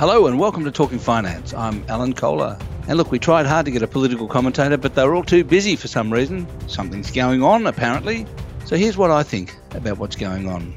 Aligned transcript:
Hello 0.00 0.26
and 0.26 0.38
welcome 0.38 0.64
to 0.64 0.70
Talking 0.70 0.98
Finance. 0.98 1.52
I'm 1.52 1.84
Alan 1.86 2.14
Kohler. 2.14 2.58
And 2.88 2.96
look, 2.96 3.10
we 3.10 3.18
tried 3.18 3.44
hard 3.44 3.66
to 3.66 3.70
get 3.70 3.82
a 3.82 3.86
political 3.86 4.26
commentator, 4.28 4.78
but 4.78 4.94
they 4.94 5.04
were 5.04 5.14
all 5.14 5.22
too 5.22 5.44
busy 5.44 5.76
for 5.76 5.88
some 5.88 6.10
reason. 6.10 6.46
Something's 6.70 7.10
going 7.10 7.42
on, 7.42 7.66
apparently. 7.66 8.24
So 8.64 8.76
here's 8.76 8.96
what 8.96 9.10
I 9.10 9.22
think 9.22 9.54
about 9.74 9.98
what's 9.98 10.16
going 10.16 10.48
on 10.48 10.72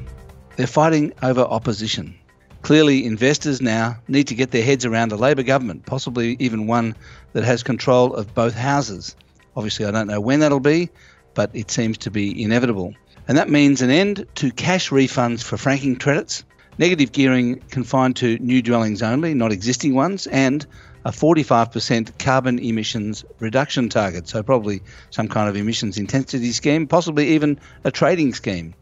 they're 0.56 0.66
fighting 0.66 1.14
over 1.22 1.40
opposition. 1.40 2.14
Clearly, 2.60 3.06
investors 3.06 3.62
now 3.62 3.96
need 4.08 4.26
to 4.26 4.34
get 4.34 4.50
their 4.50 4.62
heads 4.62 4.84
around 4.84 5.10
a 5.10 5.16
Labor 5.16 5.42
government, 5.42 5.86
possibly 5.86 6.36
even 6.38 6.66
one 6.66 6.94
that 7.32 7.44
has 7.44 7.62
control 7.62 8.12
of 8.12 8.34
both 8.34 8.54
houses. 8.54 9.16
Obviously, 9.56 9.86
I 9.86 9.90
don't 9.90 10.06
know 10.06 10.20
when 10.20 10.40
that'll 10.40 10.60
be, 10.60 10.90
but 11.32 11.48
it 11.54 11.70
seems 11.70 11.96
to 11.96 12.10
be 12.10 12.42
inevitable. 12.42 12.92
And 13.26 13.38
that 13.38 13.48
means 13.48 13.80
an 13.80 13.88
end 13.88 14.26
to 14.34 14.52
cash 14.52 14.90
refunds 14.90 15.42
for 15.42 15.56
franking 15.56 15.96
credits, 15.96 16.44
negative 16.78 17.12
gearing 17.12 17.60
confined 17.70 18.16
to 18.16 18.38
new 18.38 18.62
dwellings 18.62 19.02
only, 19.02 19.34
not 19.34 19.52
existing 19.52 19.94
ones, 19.94 20.26
and 20.26 20.66
a 21.04 21.10
45% 21.10 22.18
carbon 22.18 22.58
emissions 22.58 23.24
reduction 23.38 23.88
target. 23.88 24.28
So, 24.28 24.42
probably 24.42 24.82
some 25.10 25.28
kind 25.28 25.48
of 25.48 25.56
emissions 25.56 25.98
intensity 25.98 26.52
scheme, 26.52 26.86
possibly 26.86 27.28
even 27.34 27.58
a 27.84 27.90
trading 27.90 28.32
scheme. 28.34 28.74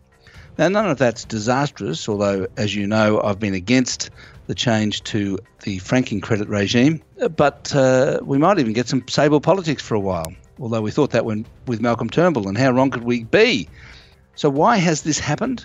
Now, 0.59 0.69
none 0.69 0.89
of 0.89 0.99
that's 0.99 1.25
disastrous, 1.25 2.09
although, 2.09 2.47
as 2.57 2.75
you 2.75 2.87
know, 2.87 3.21
I've 3.23 3.41
been 3.41 3.55
against 3.55 4.11
the 4.47 4.55
change 4.55 5.03
to 5.05 5.39
the 5.63 5.79
franking 5.79 6.21
credit 6.21 6.49
regime. 6.49 7.01
But 7.37 7.75
uh, 7.75 8.21
we 8.23 8.39
might 8.39 8.59
even 8.59 8.73
get 8.73 8.89
some 8.89 9.07
sable 9.09 9.41
politics 9.41 9.83
for 9.83 9.95
a 9.95 10.01
while, 10.01 10.33
although 10.61 10.83
we 10.83 10.91
thought 10.91 11.11
that 11.13 11.25
when, 11.25 11.47
with 11.67 11.81
Malcolm 11.81 12.11
Turnbull, 12.11 12.49
and 12.49 12.59
how 12.59 12.71
wrong 12.71 12.91
could 12.91 13.05
we 13.05 13.25
be? 13.25 13.69
So, 14.35 14.51
why 14.51 14.77
has 14.77 15.03
this 15.03 15.19
happened? 15.19 15.65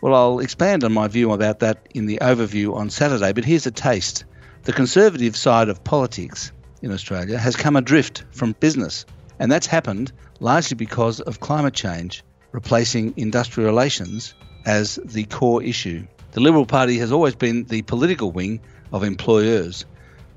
Well, 0.00 0.14
I'll 0.14 0.38
expand 0.38 0.84
on 0.84 0.92
my 0.92 1.08
view 1.08 1.32
about 1.32 1.58
that 1.58 1.88
in 1.92 2.06
the 2.06 2.18
overview 2.22 2.74
on 2.74 2.88
Saturday, 2.88 3.32
but 3.32 3.44
here's 3.44 3.66
a 3.66 3.72
taste. 3.72 4.24
The 4.62 4.72
conservative 4.72 5.36
side 5.36 5.68
of 5.68 5.82
politics 5.82 6.52
in 6.82 6.92
Australia 6.92 7.36
has 7.36 7.56
come 7.56 7.74
adrift 7.74 8.22
from 8.30 8.54
business, 8.60 9.04
and 9.40 9.50
that's 9.50 9.66
happened 9.66 10.12
largely 10.38 10.76
because 10.76 11.20
of 11.20 11.40
climate 11.40 11.74
change 11.74 12.22
replacing 12.52 13.12
industrial 13.16 13.68
relations 13.68 14.34
as 14.66 15.00
the 15.04 15.24
core 15.24 15.62
issue. 15.62 16.06
The 16.32 16.40
Liberal 16.40 16.66
Party 16.66 16.98
has 16.98 17.10
always 17.10 17.34
been 17.34 17.64
the 17.64 17.82
political 17.82 18.30
wing 18.30 18.60
of 18.92 19.02
employers, 19.02 19.84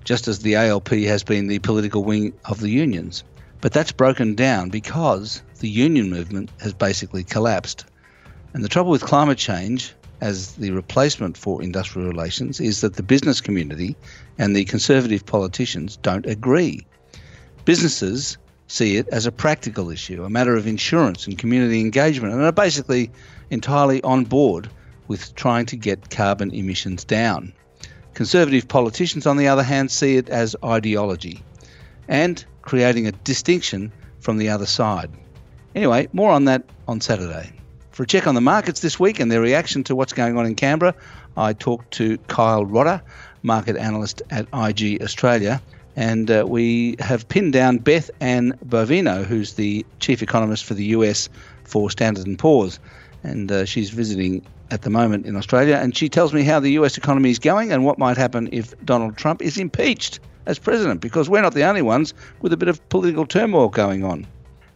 just 0.03 0.27
as 0.27 0.39
the 0.39 0.55
ALP 0.55 0.89
has 0.89 1.23
been 1.23 1.47
the 1.47 1.59
political 1.59 2.03
wing 2.03 2.33
of 2.45 2.59
the 2.59 2.69
unions. 2.69 3.23
But 3.61 3.73
that's 3.73 3.91
broken 3.91 4.33
down 4.33 4.69
because 4.69 5.43
the 5.59 5.69
union 5.69 6.09
movement 6.09 6.49
has 6.59 6.73
basically 6.73 7.23
collapsed. 7.23 7.86
And 8.53 8.63
the 8.63 8.69
trouble 8.69 8.91
with 8.91 9.03
climate 9.03 9.38
change 9.38 9.94
as 10.19 10.53
the 10.55 10.71
replacement 10.71 11.38
for 11.38 11.63
industrial 11.63 12.07
relations 12.07 12.59
is 12.59 12.81
that 12.81 12.95
the 12.95 13.03
business 13.03 13.41
community 13.41 13.95
and 14.38 14.55
the 14.55 14.66
conservative 14.66 15.25
politicians 15.25 15.97
don't 15.97 16.25
agree. 16.25 16.85
Businesses 17.66 18.38
see 18.67 18.97
it 18.97 19.08
as 19.09 19.25
a 19.25 19.31
practical 19.31 19.89
issue, 19.89 20.23
a 20.23 20.30
matter 20.30 20.55
of 20.55 20.67
insurance 20.67 21.27
and 21.27 21.38
community 21.38 21.80
engagement, 21.80 22.33
and 22.33 22.43
are 22.43 22.52
basically 22.52 23.11
entirely 23.49 24.02
on 24.03 24.25
board 24.25 24.69
with 25.08 25.33
trying 25.36 25.65
to 25.65 25.75
get 25.75 26.09
carbon 26.09 26.52
emissions 26.52 27.03
down. 27.03 27.52
Conservative 28.13 28.67
politicians, 28.67 29.25
on 29.25 29.38
the 29.38 29.47
other 29.47 29.63
hand, 29.63 29.91
see 29.91 30.17
it 30.17 30.30
as 30.30 30.55
ideology 30.63 31.41
and 32.08 32.45
creating 32.61 33.08
a 33.08 33.11
distinction 33.11 33.91
from 34.19 34.38
the 34.38 34.49
other 34.49 34.65
side. 34.65 35.09
Anyway, 35.73 36.08
more 36.13 36.31
on 36.31 36.45
that 36.45 36.63
on 36.88 37.02
Saturday. 37.02 37.52
For 37.92 38.03
a 38.03 38.08
check 38.08 38.25
on 38.25 38.36
the 38.36 38.42
markets 38.42 38.80
this 38.80 39.00
week 39.00 39.20
and 39.20 39.30
their 39.30 39.42
reaction 39.42 39.84
to 39.86 39.95
what's 39.95 40.14
going 40.14 40.38
on 40.38 40.45
in 40.45 40.56
Canberra, 40.56 40.95
I 41.36 41.52
talked 41.52 41.92
to 41.95 42.17
Kyle 42.28 42.66
Rodda, 42.66 43.02
market 43.44 43.75
analyst 43.75 44.22
at 44.30 44.48
IG 44.53 45.02
Australia, 45.02 45.61
and 45.98 46.31
uh, 46.31 46.45
we 46.48 46.95
have 47.00 47.28
pinned 47.28 47.52
down 47.52 47.80
Beth 47.80 48.09
Ann 48.22 48.58
Bovino, 48.66 49.26
who's 49.26 49.55
the 49.55 49.86
chief 49.99 50.23
economist 50.23 50.64
for 50.64 50.73
the 50.73 50.86
US 50.86 51.27
for 51.65 51.92
Standard 51.92 52.38
& 52.38 52.39
Poor's. 52.39 52.80
And 53.23 53.52
uh, 53.52 53.65
she's 53.65 53.89
visiting 53.89 54.42
at 54.71 54.83
the 54.83 54.89
moment 54.89 55.26
in 55.26 55.36
Australia. 55.36 55.76
And 55.76 55.95
she 55.95 56.08
tells 56.08 56.33
me 56.33 56.44
how 56.44 56.61
the 56.61 56.71
US 56.71 56.98
economy 56.98 57.30
is 57.30 57.39
going 57.39 57.73
and 57.73 57.83
what 57.83 57.99
might 57.99 58.15
happen 58.15 58.48
if 58.54 58.73
Donald 58.86 59.17
Trump 59.17 59.42
is 59.42 59.58
impeached 59.58 60.21
as 60.45 60.58
president, 60.58 61.02
because 61.02 61.30
we're 61.30 61.42
not 61.42 61.54
the 61.54 61.64
only 61.64 61.82
ones 61.82 62.14
with 62.42 62.54
a 62.54 62.58
bit 62.58 62.70
of 62.70 62.88
political 62.89 63.26
turmoil 63.26 63.67
going 63.67 64.04
on. 64.04 64.26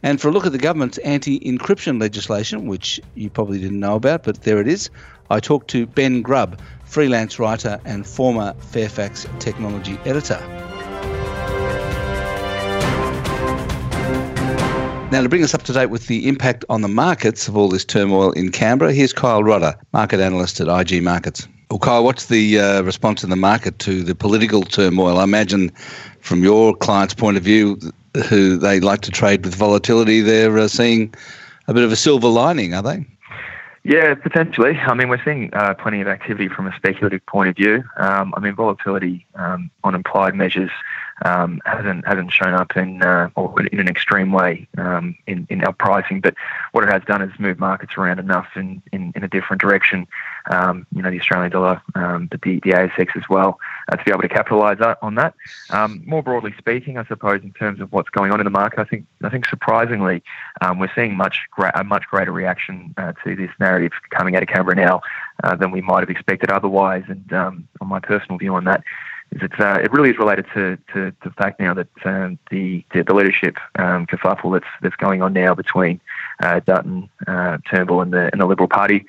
And 0.05 0.21
for 0.21 0.27
a 0.27 0.31
look 0.31 0.45
at 0.45 0.51
the 0.51 0.59
government's 0.59 0.99
anti 0.99 1.39
encryption 1.39 1.99
legislation, 1.99 2.67
which 2.67 3.01
you 3.15 3.27
probably 3.31 3.59
didn't 3.59 3.79
know 3.79 3.95
about, 3.95 4.21
but 4.21 4.43
there 4.43 4.61
it 4.61 4.67
is, 4.67 4.91
I 5.31 5.39
talked 5.39 5.67
to 5.71 5.87
Ben 5.87 6.21
Grubb, 6.21 6.61
freelance 6.83 7.39
writer 7.39 7.81
and 7.85 8.05
former 8.05 8.53
Fairfax 8.59 9.25
technology 9.39 9.97
editor. 10.05 10.39
Now, 15.11 15.23
to 15.23 15.29
bring 15.29 15.43
us 15.43 15.55
up 15.55 15.63
to 15.63 15.73
date 15.73 15.87
with 15.87 16.05
the 16.05 16.27
impact 16.27 16.63
on 16.69 16.83
the 16.83 16.87
markets 16.87 17.47
of 17.47 17.57
all 17.57 17.69
this 17.69 17.83
turmoil 17.83 18.31
in 18.33 18.51
Canberra, 18.51 18.93
here's 18.93 19.11
Kyle 19.11 19.41
Rodda, 19.41 19.75
market 19.91 20.19
analyst 20.19 20.61
at 20.61 20.67
IG 20.67 21.01
Markets. 21.01 21.47
Well, 21.69 21.79
Kyle, 21.79 22.03
what's 22.03 22.27
the 22.27 22.59
uh, 22.59 22.81
response 22.83 23.23
in 23.23 23.29
the 23.29 23.35
market 23.35 23.79
to 23.79 24.03
the 24.03 24.13
political 24.13 24.61
turmoil? 24.61 25.17
I 25.17 25.23
imagine, 25.23 25.71
from 26.21 26.43
your 26.43 26.75
client's 26.75 27.13
point 27.13 27.37
of 27.37 27.43
view, 27.43 27.79
who 28.29 28.57
they 28.57 28.79
like 28.79 29.01
to 29.01 29.11
trade 29.11 29.43
with 29.43 29.55
volatility, 29.55 30.21
they're 30.21 30.57
uh, 30.57 30.67
seeing 30.67 31.13
a 31.67 31.73
bit 31.73 31.83
of 31.83 31.91
a 31.91 31.95
silver 31.95 32.27
lining, 32.27 32.73
are 32.73 32.83
they? 32.83 33.05
Yeah, 33.83 34.15
potentially. 34.15 34.77
I 34.77 34.93
mean, 34.93 35.09
we're 35.09 35.23
seeing 35.23 35.53
uh, 35.53 35.73
plenty 35.75 36.01
of 36.01 36.07
activity 36.07 36.47
from 36.47 36.65
a 36.67 36.75
speculative 36.75 37.25
point 37.25 37.49
of 37.49 37.55
view. 37.55 37.83
Um, 37.97 38.33
I 38.35 38.39
mean, 38.39 38.55
volatility 38.55 39.25
um, 39.35 39.69
on 39.83 39.93
implied 39.95 40.35
measures 40.35 40.71
um, 41.23 41.61
hasn't 41.65 42.05
hasn't 42.05 42.31
shown 42.31 42.53
up 42.53 42.75
in 42.75 43.01
uh, 43.01 43.29
or 43.35 43.53
in 43.71 43.79
an 43.79 43.87
extreme 43.87 44.31
way 44.31 44.67
um, 44.77 45.15
in 45.27 45.47
in 45.49 45.63
our 45.63 45.73
pricing. 45.73 46.19
But 46.19 46.35
what 46.73 46.83
it 46.83 46.91
has 46.91 47.03
done 47.07 47.21
is 47.21 47.31
move 47.39 47.57
markets 47.59 47.93
around 47.97 48.19
enough 48.19 48.47
in 48.55 48.81
in, 48.91 49.13
in 49.15 49.23
a 49.23 49.27
different 49.27 49.61
direction. 49.61 50.07
Um, 50.51 50.85
you 50.93 51.01
know, 51.01 51.09
the 51.09 51.19
Australian 51.19 51.51
dollar, 51.51 51.81
um, 51.95 52.27
but 52.27 52.41
the, 52.41 52.59
the 52.63 52.71
ASX 52.71 53.15
as 53.15 53.23
well, 53.29 53.59
uh, 53.91 53.95
to 53.95 54.03
be 54.03 54.11
able 54.11 54.21
to 54.21 54.29
capitalise 54.29 54.77
on 55.01 55.15
that. 55.15 55.33
Um, 55.71 56.03
more 56.05 56.21
broadly 56.21 56.53
speaking, 56.57 56.97
I 56.97 57.05
suppose 57.05 57.41
in 57.41 57.51
terms 57.53 57.81
of 57.81 57.91
what's 57.91 58.09
going 58.09 58.31
on 58.31 58.39
in 58.39 58.43
the 58.43 58.51
market, 58.51 58.79
I 58.79 58.83
think 58.83 59.05
I 59.23 59.29
think 59.29 59.47
surprisingly 59.47 60.21
um, 60.61 60.79
we're 60.79 60.91
seeing 60.93 61.15
much 61.15 61.39
gra- 61.51 61.71
a 61.73 61.83
much 61.83 62.03
greater 62.11 62.31
reaction 62.31 62.93
uh, 62.97 63.13
to 63.23 63.35
this 63.35 63.51
narrative 63.59 63.93
coming 64.09 64.35
out 64.35 64.43
of 64.43 64.49
Canberra 64.49 64.75
now 64.75 65.01
uh, 65.43 65.55
than 65.55 65.71
we 65.71 65.81
might 65.81 66.01
have 66.01 66.09
expected 66.09 66.51
otherwise. 66.51 67.03
And 67.07 67.31
on 67.31 67.67
my 67.81 67.99
personal 67.99 68.37
view 68.37 68.53
on 68.55 68.65
that 68.65 68.83
uh, 69.59 69.79
it 69.83 69.91
really 69.91 70.09
is 70.09 70.17
related 70.17 70.45
to, 70.53 70.77
to, 70.93 71.11
to 71.11 71.17
the 71.23 71.31
fact 71.31 71.59
now 71.59 71.73
that 71.73 71.87
um, 72.05 72.39
the, 72.51 72.85
the, 72.93 73.03
the 73.03 73.13
leadership 73.13 73.57
um, 73.77 74.05
kerfuffle 74.07 74.53
that's 74.53 74.71
that's 74.81 74.95
going 74.95 75.21
on 75.21 75.33
now 75.33 75.53
between 75.53 75.99
uh, 76.41 76.61
Dutton, 76.61 77.09
uh, 77.27 77.57
Turnbull, 77.69 78.01
and 78.01 78.13
the 78.13 78.29
and 78.31 78.41
the 78.41 78.45
Liberal 78.45 78.69
Party. 78.69 79.05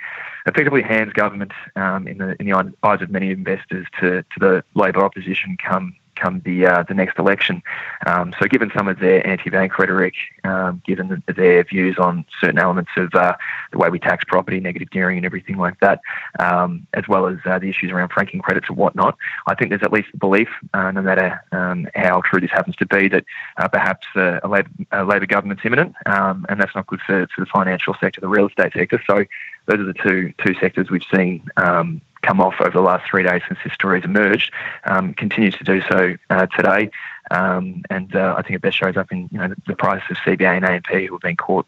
Effectively 0.47 0.83
hands 0.83 1.13
government 1.13 1.53
um, 1.77 2.07
in 2.07 2.19
the 2.19 2.37
in 2.41 2.47
the 2.47 2.75
eyes 2.83 3.03
of 3.03 3.11
many 3.11 3.31
investors 3.31 3.87
to 4.01 4.23
to 4.23 4.41
the 4.41 4.65
Labor 4.75 5.05
opposition 5.05 5.57
come 5.65 5.95
come 6.17 6.41
the 6.45 6.67
uh, 6.67 6.83
the 6.83 6.95
next 6.95 7.19
election. 7.19 7.63
Um, 8.07 8.35
so, 8.41 8.47
given 8.47 8.71
some 8.77 8.89
of 8.89 8.99
their 8.99 9.27
anti-bank 9.27 9.79
rhetoric, 9.79 10.15
um, 10.45 10.83
given 10.87 11.09
the, 11.09 11.33
their 11.33 11.65
views 11.65 11.97
on 11.99 12.25
certain 12.41 12.59
elements 12.59 12.91
of 12.97 13.15
uh, 13.15 13.37
the 13.73 13.79
way 13.79 13.89
we 13.91 13.99
tax 13.99 14.25
property, 14.25 14.61
negative 14.61 14.91
gearing, 14.91 15.19
and 15.19 15.27
everything 15.27 15.57
like 15.57 15.79
that, 15.81 16.01
um, 16.39 16.87
as 16.95 17.05
well 17.09 17.27
as 17.27 17.39
uh, 17.45 17.59
the 17.59 17.69
issues 17.69 17.91
around 17.91 18.11
franking 18.11 18.41
credits 18.41 18.69
and 18.69 18.77
whatnot, 18.77 19.17
I 19.47 19.55
think 19.55 19.71
there's 19.71 19.83
at 19.83 19.93
least 19.93 20.09
a 20.15 20.17
belief, 20.17 20.49
uh, 20.75 20.91
no 20.91 21.03
matter 21.03 21.43
um, 21.53 21.87
how 21.95 22.23
true 22.23 22.41
this 22.41 22.51
happens 22.51 22.77
to 22.77 22.87
be, 22.87 23.09
that 23.09 23.25
uh, 23.59 23.69
perhaps 23.69 24.07
uh, 24.17 24.41
a, 24.43 24.49
Labor, 24.49 24.71
a 24.93 25.05
Labor 25.05 25.27
government's 25.27 25.65
imminent, 25.65 25.95
um, 26.07 26.47
and 26.49 26.61
that's 26.61 26.75
not 26.75 26.87
good 26.87 27.01
for, 27.07 27.27
for 27.35 27.41
the 27.41 27.47
financial 27.47 27.95
sector, 28.01 28.21
the 28.21 28.29
real 28.29 28.49
estate 28.49 28.73
sector. 28.73 29.03
So, 29.07 29.25
those 29.67 29.81
are 29.81 29.85
the 29.85 29.95
two 29.95 30.33
two 30.45 30.55
sectors 30.61 30.91
we've 30.91 31.03
seen 31.13 31.43
um, 31.57 32.01
come 32.27 32.41
off 32.41 32.55
over 32.61 32.71
the 32.71 32.81
last 32.81 33.09
three 33.09 33.23
days 33.23 33.43
since 33.47 33.59
this 33.63 33.73
story 33.73 34.01
has 34.01 34.05
emerged, 34.05 34.53
um, 34.85 35.15
continues 35.15 35.55
to 35.57 35.65
do 35.65 35.81
so 35.83 36.17
uh, 36.31 36.47
today. 36.47 36.91
Um, 37.31 37.83
and 37.91 38.15
uh, 38.15 38.35
I 38.37 38.43
think 38.43 38.57
it 38.57 38.63
best 38.63 38.77
shows 38.77 38.97
up 38.97 39.11
in 39.11 39.29
you 39.33 39.39
know 39.39 39.49
the, 39.49 39.57
the 39.69 39.77
price 39.77 40.03
of 40.11 40.17
CBA 40.19 40.57
and 40.57 40.65
AMP 40.65 40.87
who 40.87 41.15
have 41.15 41.21
been 41.21 41.37
caught 41.37 41.67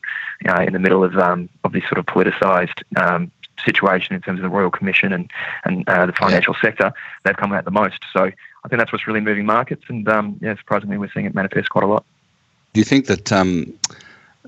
uh, 0.49 0.63
in 0.63 0.73
the 0.73 0.79
middle 0.79 1.03
of 1.03 1.17
um, 1.17 1.49
of 1.65 1.73
this 1.73 1.83
sort 1.85 1.99
of 1.99 2.07
politicised 2.07 2.83
um, 2.97 3.31
situation 3.65 4.15
in 4.15 4.21
terms 4.21 4.39
of 4.39 4.45
the 4.45 4.49
Royal 4.49 4.71
Commission 4.71 5.13
and 5.13 5.31
and 5.65 5.89
uh, 5.89 6.07
the 6.07 6.13
financial 6.13 6.55
yeah. 6.55 6.63
sector. 6.63 6.93
They've 7.25 7.37
come 7.37 7.53
out 7.53 7.65
the 7.65 7.73
most. 7.73 7.99
So 8.13 8.25
I 8.25 8.69
think 8.69 8.79
that's 8.79 8.93
what's 8.93 9.07
really 9.07 9.21
moving 9.21 9.47
markets. 9.47 9.85
And 9.89 10.09
um, 10.09 10.39
yeah, 10.41 10.57
surprisingly, 10.57 10.99
we're 10.99 11.11
seeing 11.13 11.27
it 11.27 11.35
manifest 11.35 11.71
quite 11.71 11.85
a 11.85 11.89
lot. 11.89 12.05
Do 12.73 12.81
you 12.81 12.85
think 12.85 13.07
that? 13.07 13.33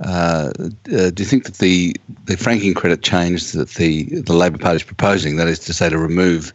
Uh, 0.00 0.50
uh, 0.93 1.11
do 1.11 1.14
you 1.19 1.26
think 1.26 1.44
that 1.44 1.58
the, 1.58 1.94
the 2.25 2.37
franking 2.37 2.73
credit 2.73 3.02
change 3.02 3.52
that 3.52 3.70
the, 3.70 4.05
the 4.23 4.32
Labor 4.32 4.56
Party 4.56 4.76
is 4.76 4.82
proposing, 4.82 5.37
that 5.37 5.47
is 5.47 5.58
to 5.58 5.75
say, 5.75 5.91
to 5.91 5.99
remove 5.99 6.52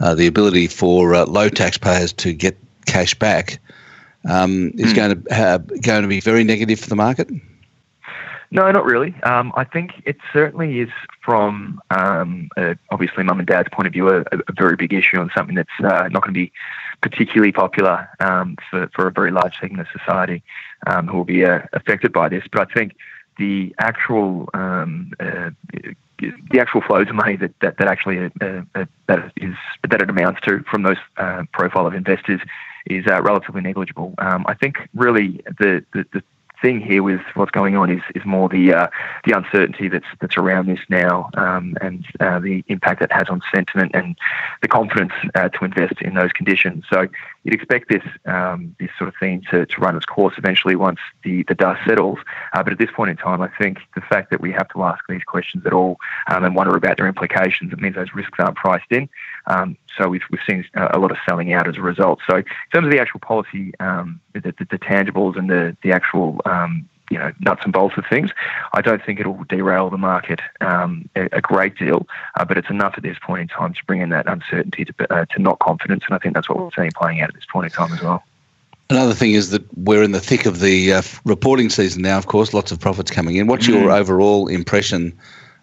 uh, 0.00 0.14
the 0.14 0.26
ability 0.26 0.66
for 0.66 1.14
uh, 1.14 1.26
low 1.26 1.48
taxpayers 1.48 2.12
to 2.14 2.32
get 2.32 2.56
cash 2.86 3.14
back, 3.14 3.58
um, 4.28 4.72
is 4.74 4.92
mm. 4.92 4.96
going 4.96 5.22
to 5.22 5.80
going 5.80 6.02
to 6.02 6.08
be 6.08 6.20
very 6.20 6.44
negative 6.44 6.80
for 6.80 6.88
the 6.88 6.96
market? 6.96 7.28
No, 8.50 8.70
not 8.70 8.84
really. 8.86 9.14
Um, 9.24 9.52
I 9.56 9.64
think 9.64 10.02
it 10.06 10.16
certainly 10.32 10.80
is 10.80 10.88
from 11.20 11.80
um, 11.90 12.48
uh, 12.56 12.74
obviously 12.90 13.22
mum 13.22 13.38
and 13.38 13.46
dad's 13.46 13.68
point 13.70 13.86
of 13.86 13.92
view 13.92 14.08
a, 14.08 14.20
a, 14.20 14.52
very 14.56 14.74
big 14.74 14.94
issue 14.94 15.20
and 15.20 15.30
something 15.36 15.54
that's 15.54 15.68
uh, 15.84 16.08
not 16.08 16.22
going 16.22 16.32
to 16.32 16.40
be 16.40 16.50
particularly 17.02 17.52
popular 17.52 18.08
um, 18.20 18.56
for, 18.70 18.88
for 18.94 19.06
a 19.06 19.12
very 19.12 19.30
large 19.30 19.58
segment 19.60 19.86
of 19.86 20.00
society 20.00 20.42
um, 20.86 21.06
who 21.08 21.18
will 21.18 21.24
be 21.24 21.44
uh, 21.44 21.60
affected 21.72 22.12
by 22.12 22.28
this. 22.28 22.44
But 22.50 22.68
I 22.70 22.74
think 22.74 22.96
the 23.38 23.74
actual 23.78 24.48
um, 24.54 25.12
uh, 25.20 25.50
the 26.50 26.60
actual 26.60 26.80
flows 26.80 27.08
of 27.08 27.14
money 27.14 27.36
that 27.36 27.52
that, 27.60 27.78
that 27.78 27.88
actually 27.88 28.30
uh, 28.40 28.62
uh, 28.74 28.84
that 29.06 29.32
is 29.36 29.54
that 29.88 30.02
it 30.02 30.10
amounts 30.10 30.40
to 30.42 30.64
from 30.70 30.82
those 30.82 30.96
profile 31.52 31.86
of 31.86 31.94
investors 31.94 32.40
is 32.86 33.04
relatively 33.06 33.60
negligible. 33.60 34.14
Um, 34.18 34.44
I 34.48 34.54
think 34.54 34.76
really 34.94 35.42
the, 35.58 35.84
the, 35.92 36.06
the 36.12 36.22
thing 36.60 36.80
here 36.80 37.02
with 37.02 37.20
what's 37.34 37.50
going 37.50 37.76
on 37.76 37.90
is, 37.90 38.02
is 38.14 38.24
more 38.24 38.48
the 38.48 38.72
uh, 38.72 38.88
the 39.24 39.36
uncertainty 39.36 39.88
that's 39.88 40.06
that's 40.20 40.36
around 40.36 40.66
this 40.66 40.80
now 40.88 41.30
um, 41.34 41.76
and 41.80 42.04
uh, 42.20 42.38
the 42.38 42.64
impact 42.68 43.02
it 43.02 43.12
has 43.12 43.28
on 43.28 43.40
sentiment 43.54 43.92
and 43.94 44.16
the 44.62 44.68
confidence 44.68 45.12
uh, 45.34 45.48
to 45.48 45.64
invest 45.64 46.00
in 46.00 46.14
those 46.14 46.32
conditions. 46.32 46.84
So 46.90 47.06
you'd 47.44 47.54
expect 47.54 47.88
this 47.88 48.02
um, 48.26 48.74
this 48.78 48.90
sort 48.98 49.08
of 49.08 49.14
thing 49.20 49.44
to, 49.50 49.66
to 49.66 49.80
run 49.80 49.96
its 49.96 50.06
course 50.06 50.34
eventually 50.36 50.76
once 50.76 50.98
the, 51.22 51.44
the 51.44 51.54
dust 51.54 51.80
settles. 51.86 52.18
Uh, 52.52 52.62
but 52.62 52.72
at 52.72 52.78
this 52.78 52.90
point 52.94 53.10
in 53.10 53.16
time, 53.16 53.40
I 53.40 53.48
think 53.58 53.78
the 53.94 54.00
fact 54.00 54.30
that 54.30 54.40
we 54.40 54.52
have 54.52 54.68
to 54.70 54.82
ask 54.82 55.02
these 55.08 55.24
questions 55.24 55.64
at 55.66 55.72
all 55.72 55.98
um, 56.30 56.44
and 56.44 56.54
wonder 56.54 56.76
about 56.76 56.96
their 56.96 57.06
implications, 57.06 57.72
it 57.72 57.80
means 57.80 57.94
those 57.94 58.14
risks 58.14 58.38
aren't 58.38 58.56
priced 58.56 58.90
in. 58.90 59.08
So 59.98 60.08
we've, 60.08 60.22
we've 60.30 60.40
seen 60.48 60.64
a 60.74 60.98
lot 60.98 61.10
of 61.10 61.16
selling 61.28 61.52
out 61.52 61.68
as 61.68 61.76
a 61.76 61.82
result. 61.82 62.20
So 62.28 62.36
in 62.38 62.44
terms 62.72 62.86
of 62.86 62.92
the 62.92 63.00
actual 63.00 63.20
policy, 63.20 63.72
um, 63.80 64.20
the, 64.32 64.40
the, 64.40 64.66
the, 64.70 64.78
tangibles 64.78 65.36
and 65.36 65.50
the, 65.50 65.76
the 65.82 65.92
actual 65.92 66.40
um, 66.44 66.88
you 67.10 67.18
know 67.18 67.32
nuts 67.40 67.62
and 67.64 67.72
bolts 67.72 67.96
of 67.96 68.04
things. 68.08 68.30
I 68.72 68.80
don't 68.80 69.04
think 69.04 69.20
it'll 69.20 69.44
derail 69.44 69.90
the 69.90 69.98
market 69.98 70.40
um, 70.60 71.08
a, 71.16 71.28
a, 71.32 71.40
great 71.40 71.76
deal, 71.76 72.06
uh, 72.36 72.44
but 72.44 72.58
it's 72.58 72.70
enough 72.70 72.94
at 72.96 73.02
this 73.02 73.16
point 73.22 73.42
in 73.42 73.48
time 73.48 73.74
to 73.74 73.84
bring 73.86 74.00
in 74.00 74.10
that 74.10 74.26
uncertainty 74.26 74.84
to, 74.84 75.12
uh, 75.12 75.24
to 75.26 75.42
not 75.42 75.58
confidence, 75.58 76.04
and 76.06 76.14
I 76.14 76.18
think 76.18 76.34
that's 76.34 76.48
what 76.48 76.58
we're 76.58 76.70
seeing 76.76 76.90
playing 76.92 77.20
out 77.20 77.30
at 77.30 77.34
this 77.34 77.46
point 77.50 77.66
in 77.66 77.70
time 77.70 77.92
as 77.92 78.02
well. 78.02 78.22
Another 78.90 79.14
thing 79.14 79.32
is 79.32 79.50
that 79.50 79.62
we're 79.76 80.02
in 80.02 80.12
the 80.12 80.20
thick 80.20 80.46
of 80.46 80.60
the 80.60 80.94
uh, 80.94 81.02
reporting 81.24 81.68
season 81.68 82.02
now. 82.02 82.16
Of 82.16 82.26
course, 82.26 82.54
lots 82.54 82.72
of 82.72 82.80
profits 82.80 83.10
coming 83.10 83.36
in. 83.36 83.46
What's 83.46 83.66
your 83.66 83.88
mm. 83.88 83.98
overall 83.98 84.48
impression 84.48 85.18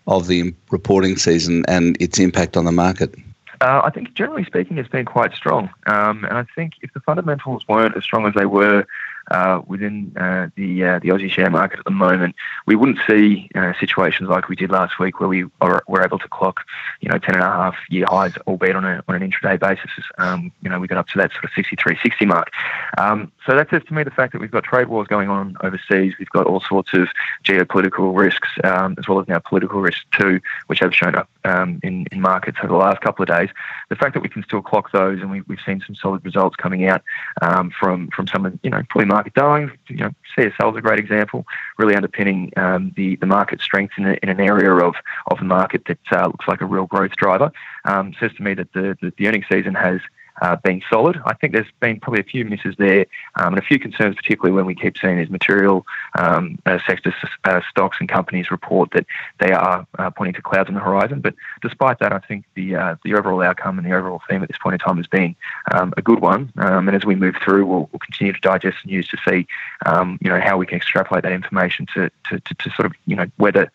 of 0.06 0.28
the 0.28 0.54
reporting 0.70 1.18
season 1.18 1.66
and 1.68 2.00
its 2.00 2.20
impact 2.20 2.56
on 2.56 2.66
the 2.66 2.72
market? 2.72 3.16
Uh, 3.62 3.82
I 3.84 3.90
think 3.90 4.14
generally 4.14 4.44
speaking, 4.44 4.78
it's 4.78 4.90
been 4.90 5.06
quite 5.06 5.34
strong. 5.34 5.70
Um, 5.86 6.26
and 6.26 6.38
I 6.38 6.46
think 6.56 6.74
if 6.82 6.94
the 6.94 7.00
fundamentals 7.00 7.68
weren't 7.68 7.96
as 7.96 8.04
strong 8.04 8.26
as 8.26 8.34
they 8.34 8.46
were 8.46 8.86
uh, 9.32 9.62
within 9.68 10.14
uh, 10.18 10.50
the 10.56 10.84
uh, 10.84 11.00
the 11.00 11.10
Aussie 11.10 11.30
share 11.30 11.50
market 11.50 11.80
at 11.80 11.86
the 11.86 11.92
moment, 11.92 12.36
we 12.66 12.76
wouldn't 12.76 13.00
see 13.08 13.50
uh, 13.56 13.74
situations 13.80 14.30
like 14.30 14.50
we 14.50 14.56
did 14.56 14.72
last 14.72 15.00
week, 15.00 15.20
where 15.20 15.30
we 15.30 15.46
are, 15.62 15.84
were 15.88 16.04
able 16.04 16.20
to 16.20 16.28
clock, 16.28 16.62
you 17.02 17.10
know, 17.10 17.18
ten 17.18 17.36
and 17.36 17.44
a 17.44 17.48
half 17.48 17.76
year 17.90 18.06
highs, 18.08 18.38
albeit 18.48 18.76
on, 18.76 18.86
a, 18.86 19.04
on 19.08 19.16
an 19.16 19.30
intraday 19.30 19.60
basis. 19.60 19.92
Um, 20.18 20.52
you 20.62 20.70
know, 20.70 20.80
we 20.80 20.88
got 20.88 20.98
up 20.98 21.08
to 21.10 21.18
that 21.18 21.32
sort 21.32 21.46
of 21.46 21.52
63, 21.56 21.98
60 22.02 22.26
mark. 22.26 22.52
Um, 22.98 23.32
so 23.46 23.56
that 23.56 23.70
says 23.70 23.84
to 23.88 23.94
me 23.94 24.04
the 24.04 24.12
fact 24.12 24.34
that 24.34 24.42
we've 24.42 24.52
got 24.52 24.64
trade 24.64 24.88
wars 24.88 25.08
going 25.08 25.30
on 25.30 25.58
overseas, 25.62 26.14
we've 26.20 26.30
got 26.30 26.46
all 26.46 26.62
sorts 26.62 26.94
of 26.94 27.08
geopolitical 27.44 28.18
risks, 28.18 28.50
um, 28.64 28.96
as 28.98 29.08
well 29.08 29.20
as 29.20 29.28
now 29.28 29.40
political 29.40 29.82
risks 29.82 30.06
too, 30.18 30.40
which 30.68 30.80
have 30.80 30.94
shown 30.94 31.16
up 31.16 31.30
um, 31.44 31.80
in, 31.84 32.06
in 32.12 32.22
markets 32.22 32.58
over 32.60 32.74
the 32.74 32.80
last 32.80 33.02
couple 33.02 33.24
of 33.24 33.30
days. 33.30 33.50
The 33.90 33.96
fact 33.96 34.14
that 34.14 34.22
we 34.22 34.30
can 34.30 34.44
still 34.44 34.62
clock 34.62 34.92
those, 34.92 35.22
and 35.22 35.32
we, 35.32 35.38
have 35.38 35.66
seen 35.66 35.82
some 35.86 35.96
solid 35.96 36.24
results 36.26 36.56
coming 36.56 36.86
out 36.86 37.04
um, 37.42 37.72
from 37.72 38.10
from 38.10 38.28
some, 38.28 38.46
of 38.46 38.60
you 38.64 38.70
know, 38.70 38.82
probably 38.90 39.08
market 39.16 39.34
darlings. 39.34 39.72
You 39.88 39.98
know, 39.98 40.12
CSL 40.38 40.72
is 40.74 40.78
a 40.78 40.82
great 40.82 41.00
example, 41.00 41.46
really 41.78 41.96
underpinning 41.96 42.52
um, 42.58 42.92
the 42.98 43.16
the 43.18 43.26
market 43.26 43.62
strength 43.62 43.94
in, 43.98 44.06
a, 44.06 44.14
in 44.22 44.30
an 44.30 44.42
area 44.42 44.74
of 44.74 44.96
of 45.32 45.38
the 45.40 45.46
market 45.46 45.84
that 45.88 46.06
uh, 46.12 46.26
looks 46.28 46.48
like 46.48 46.62
a 46.62 46.66
real 46.66 46.86
growth 46.86 47.16
driver. 47.24 47.52
Um, 47.86 48.14
says 48.20 48.32
to 48.38 48.44
me 48.44 48.54
that 48.56 48.74
the, 48.74 48.98
the, 49.02 49.14
the 49.18 49.28
earnings 49.28 49.46
season 49.50 49.76
has 49.76 50.00
uh, 50.42 50.56
been 50.58 50.82
solid. 50.90 51.20
I 51.26 51.34
think 51.34 51.54
there's 51.54 51.72
been 51.80 52.00
probably 52.00 52.22
a 52.22 52.24
few 52.24 52.46
misses 52.46 52.76
there 52.78 53.06
um, 53.36 53.54
and 53.54 53.58
a 53.58 53.66
few 53.66 53.80
concerns, 53.80 54.16
particularly 54.16 54.54
when 54.54 54.66
we 54.66 54.76
keep 54.76 54.98
seeing 54.98 55.18
these 55.18 55.30
material 55.30 55.86
um, 56.18 56.60
uh, 56.66 56.80
sector 56.86 57.14
uh, 57.44 57.62
stocks 57.70 57.98
and 58.00 58.10
companies 58.10 58.52
report 58.52 58.92
that 58.92 59.06
they 59.40 59.52
are 59.52 59.88
uh, 59.98 60.10
pointing 60.10 60.34
to 60.34 60.42
clouds 60.42 60.68
on 60.68 60.76
the 60.76 60.82
horizon. 60.82 61.22
But 61.22 61.36
despite 61.62 62.00
that, 62.00 62.14
I 62.14 62.20
think 62.20 62.46
the 62.56 62.76
uh, 62.76 62.96
the 63.04 63.16
overall 63.16 63.42
outcome 63.42 63.78
and 63.78 63.88
the 63.88 63.96
overall 63.96 64.22
theme 64.30 64.44
at 64.44 64.50
this 64.50 64.58
point 64.58 64.74
in 64.74 64.80
time 64.80 64.98
has 64.98 65.08
been 65.08 65.36
um, 65.72 65.94
a 65.98 66.02
good 66.02 66.20
one. 66.20 66.52
Um, 66.58 66.88
and 66.88 66.96
as 66.96 67.06
we 67.06 67.16
move 67.16 67.36
through, 67.44 67.66
we'll, 67.66 67.90
we'll, 67.92 68.00
continue 68.06 68.34
to 68.34 68.40
digest 68.40 68.78
the 68.84 68.92
news 68.92 69.08
to 69.08 69.18
see, 69.28 69.48
um, 69.86 70.20
you 70.22 70.30
know, 70.30 70.40
how 70.40 70.58
we 70.58 70.66
can 70.66 70.78
extrapolate 70.78 71.24
that 71.24 71.32
information 71.32 71.88
to, 71.94 72.10
to, 72.30 72.40
to, 72.40 72.54
to 72.54 72.70
sort 72.72 72.86
of, 72.86 72.94
you 73.08 73.16
know, 73.16 73.26
whether 73.38 73.72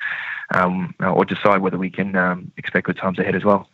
um, 0.54 0.94
or 1.00 1.24
decide 1.24 1.60
whether 1.60 1.78
we 1.78 1.90
can 1.90 2.52
expect 2.56 2.86
good 2.86 2.96
times 2.96 3.18
ahead 3.18 3.34
as 3.34 3.44
well. 3.44 3.68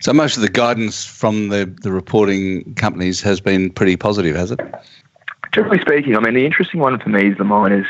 So 0.00 0.12
most 0.12 0.36
of 0.36 0.42
the 0.42 0.48
guidance 0.48 1.04
from 1.04 1.48
the, 1.48 1.64
the 1.82 1.92
reporting 1.92 2.74
companies 2.74 3.20
has 3.22 3.40
been 3.40 3.70
pretty 3.70 3.96
positive, 3.96 4.36
has 4.36 4.50
it? 4.50 4.60
Generally 5.52 5.80
speaking, 5.80 6.16
I 6.16 6.20
mean, 6.20 6.34
the 6.34 6.44
interesting 6.44 6.80
one 6.80 6.98
for 6.98 7.08
me 7.08 7.28
is 7.28 7.38
the 7.38 7.44
miners, 7.44 7.86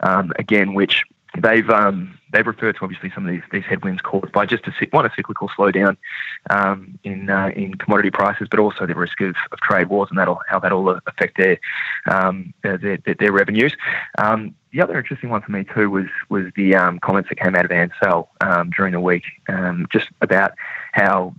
um, 0.00 0.32
again, 0.38 0.74
which 0.74 1.04
they've 1.40 1.68
um, 1.70 2.18
they've 2.32 2.46
referred 2.46 2.76
to 2.76 2.84
obviously 2.84 3.10
some 3.14 3.26
of 3.26 3.32
these, 3.32 3.42
these 3.52 3.64
headwinds 3.64 4.02
caused 4.02 4.32
by 4.32 4.46
just 4.46 4.66
a 4.66 4.72
one 4.90 5.06
a 5.06 5.10
cyclical 5.14 5.48
slowdown 5.48 5.96
um, 6.50 6.98
in 7.04 7.30
uh, 7.30 7.50
in 7.54 7.74
commodity 7.74 8.10
prices, 8.10 8.48
but 8.50 8.60
also 8.60 8.86
the 8.86 8.94
risk 8.94 9.20
of, 9.20 9.34
of 9.50 9.60
trade 9.60 9.88
wars 9.88 10.08
and 10.10 10.18
that'll 10.18 10.40
how 10.48 10.58
that'll 10.58 10.88
affect 11.06 11.38
their 11.38 11.58
um, 12.06 12.52
their, 12.62 12.78
their, 12.78 12.98
their, 13.18 13.32
revenues. 13.32 13.74
Um, 14.18 14.54
the 14.72 14.82
other 14.82 14.98
interesting 14.98 15.30
one 15.30 15.42
for 15.42 15.52
me 15.52 15.64
too 15.64 15.90
was 15.90 16.06
was 16.28 16.46
the 16.56 16.74
um, 16.74 16.98
comments 17.00 17.28
that 17.28 17.38
came 17.38 17.54
out 17.54 17.64
of 17.64 17.72
Ansell 17.72 18.28
um, 18.40 18.70
during 18.70 18.92
the 18.92 19.00
week, 19.00 19.24
just 19.90 20.08
about 20.20 20.52
how 20.92 21.34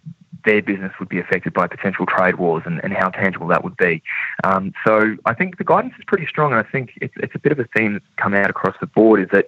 their 0.45 0.61
business 0.61 0.91
would 0.99 1.09
be 1.09 1.19
affected 1.19 1.53
by 1.53 1.67
potential 1.67 2.05
trade 2.05 2.35
wars 2.35 2.63
and, 2.65 2.83
and 2.83 2.93
how 2.93 3.09
tangible 3.09 3.47
that 3.47 3.63
would 3.63 3.77
be. 3.77 4.03
Um, 4.43 4.73
so 4.85 5.15
I 5.25 5.33
think 5.33 5.57
the 5.57 5.63
guidance 5.63 5.93
is 5.97 6.03
pretty 6.05 6.27
strong, 6.27 6.51
and 6.51 6.65
I 6.65 6.69
think 6.69 6.91
it's, 7.01 7.13
it's 7.17 7.35
a 7.35 7.39
bit 7.39 7.51
of 7.51 7.59
a 7.59 7.65
theme 7.75 7.93
that's 7.93 8.05
come 8.17 8.33
out 8.33 8.49
across 8.49 8.75
the 8.79 8.87
board 8.87 9.21
is 9.21 9.29
that 9.31 9.47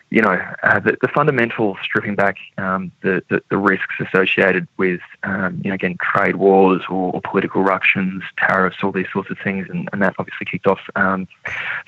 you 0.11 0.21
know, 0.21 0.37
uh, 0.61 0.79
the, 0.81 0.97
the, 1.01 1.07
fundamental 1.07 1.77
stripping 1.81 2.15
back 2.15 2.35
um, 2.57 2.91
the, 3.01 3.23
the, 3.29 3.41
the, 3.49 3.57
risks 3.57 3.95
associated 4.01 4.67
with, 4.75 4.99
um, 5.23 5.61
you 5.63 5.69
know, 5.69 5.75
again, 5.75 5.95
trade 6.01 6.35
wars 6.35 6.81
or, 6.89 7.13
or, 7.13 7.21
political 7.21 7.63
ructions, 7.63 8.21
tariffs, 8.37 8.77
all 8.83 8.91
these 8.91 9.07
sorts 9.13 9.29
of 9.29 9.37
things, 9.41 9.67
and, 9.69 9.87
and 9.93 10.01
that 10.01 10.13
obviously 10.19 10.45
kicked 10.45 10.67
off 10.67 10.81
um, 10.97 11.29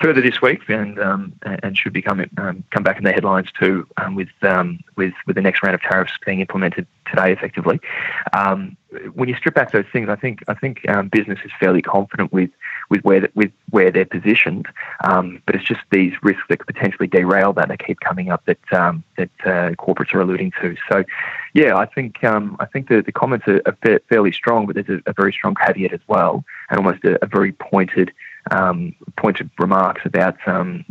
further 0.00 0.22
this 0.22 0.40
week 0.40 0.62
and 0.68 0.98
um, 0.98 1.34
and 1.42 1.76
should 1.76 1.92
become 1.92 2.24
um, 2.38 2.64
come 2.70 2.82
back 2.82 2.96
in 2.96 3.04
the 3.04 3.12
headlines 3.12 3.48
too 3.60 3.86
um, 3.98 4.14
with 4.14 4.28
with 4.96 5.12
with 5.26 5.36
the 5.36 5.42
next 5.42 5.62
round 5.62 5.74
of 5.74 5.82
tariffs 5.82 6.12
being 6.24 6.40
implemented 6.40 6.86
today, 7.06 7.30
effectively 7.30 7.78
when 9.14 9.28
you 9.28 9.34
strip 9.36 9.54
back 9.54 9.72
those 9.72 9.84
things, 9.92 10.08
I 10.08 10.16
think 10.16 10.42
I 10.48 10.54
think 10.54 10.82
business 11.10 11.38
is 11.44 11.50
fairly 11.58 11.82
confident 11.82 12.32
with 12.32 12.50
with 12.90 13.02
where 13.02 13.28
with 13.34 13.52
where 13.70 13.90
they're 13.90 14.04
positioned. 14.04 14.66
But 15.00 15.54
it's 15.54 15.64
just 15.64 15.80
these 15.90 16.12
risks 16.22 16.42
that 16.48 16.58
could 16.58 16.74
potentially 16.74 17.08
derail 17.08 17.52
that 17.54 17.68
that 17.68 17.84
keep 17.84 18.00
coming 18.00 18.13
up 18.30 18.44
that 18.46 18.72
um, 18.72 19.04
that 19.16 19.30
uh, 19.44 19.70
corporates 19.76 20.14
are 20.14 20.20
alluding 20.20 20.52
to. 20.60 20.76
So, 20.90 21.04
yeah, 21.52 21.76
I 21.76 21.86
think 21.86 22.22
um, 22.24 22.56
I 22.60 22.66
think 22.66 22.88
the, 22.88 23.02
the 23.02 23.12
comments 23.12 23.46
are, 23.48 23.60
are, 23.66 24.00
fairly 24.08 24.32
strong, 24.32 24.66
but 24.66 24.74
there's 24.74 24.88
a, 24.88 25.10
a, 25.10 25.12
very 25.12 25.32
strong 25.32 25.54
caveat 25.54 25.92
as 25.92 26.00
well, 26.06 26.44
and 26.70 26.78
almost 26.78 27.04
a, 27.04 27.22
a 27.22 27.26
very 27.26 27.52
pointed 27.52 28.12
um, 28.50 28.94
pointed 29.16 29.50
remarks 29.58 30.02
about 30.04 30.36
um, 30.46 30.84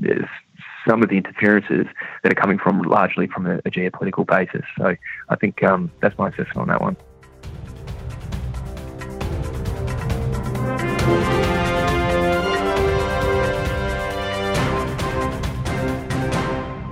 some 0.88 1.04
of 1.04 1.10
the 1.10 1.18
interferences 1.18 1.88
that 2.24 2.32
are 2.32 2.36
coming 2.36 2.58
from 2.58 2.82
largely 2.82 3.28
from 3.28 3.46
a, 3.46 3.58
a 3.60 3.72
geopolitical 3.72 4.26
basis. 4.26 4.66
So 4.78 4.96
I 5.30 5.36
think 5.36 5.62
that's 6.02 6.18
my 6.18 6.30
assessment 6.30 6.58
on 6.58 6.68
that 6.68 6.82
one. 6.82 6.98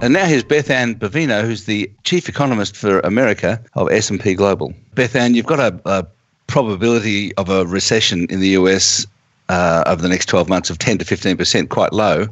And 0.02 0.14
now 0.14 0.26
here's 0.26 0.44
Beth 0.44 0.72
Ann 0.72 0.96
Bovino, 0.96 1.44
who's 1.44 1.66
the 1.66 1.90
chief 2.04 2.28
economist 2.28 2.76
for 2.76 3.02
America 3.02 3.62
of 3.76 3.92
S&P 3.92 4.34
Global. 4.34 4.74
Beth 4.96 5.16
Ann, 5.16 5.36
you've 5.36 5.46
got 5.46 5.60
a, 5.60 5.80
a 5.86 6.08
probability 6.48 7.36
of 7.36 7.50
a 7.50 7.68
recession 7.68 8.26
in 8.32 8.40
the 8.40 8.50
US 8.50 9.06
uh, 9.48 9.84
over 9.86 10.02
the 10.02 10.10
next 10.10 10.26
12 10.26 10.50
months 10.50 10.72
of 10.72 10.80
10 10.80 10.98
to 10.98 11.06
15%, 11.06 11.70
quite 11.70 11.94
low. 11.94 12.26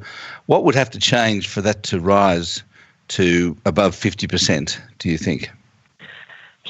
What 0.47 0.63
would 0.63 0.73
have 0.73 0.89
to 0.89 0.99
change 0.99 1.47
for 1.47 1.61
that 1.61 1.83
to 1.83 1.99
rise 1.99 2.63
to 3.09 3.55
above 3.67 3.95
50%, 3.95 4.79
do 4.97 5.07
you 5.07 5.19
think? 5.19 5.51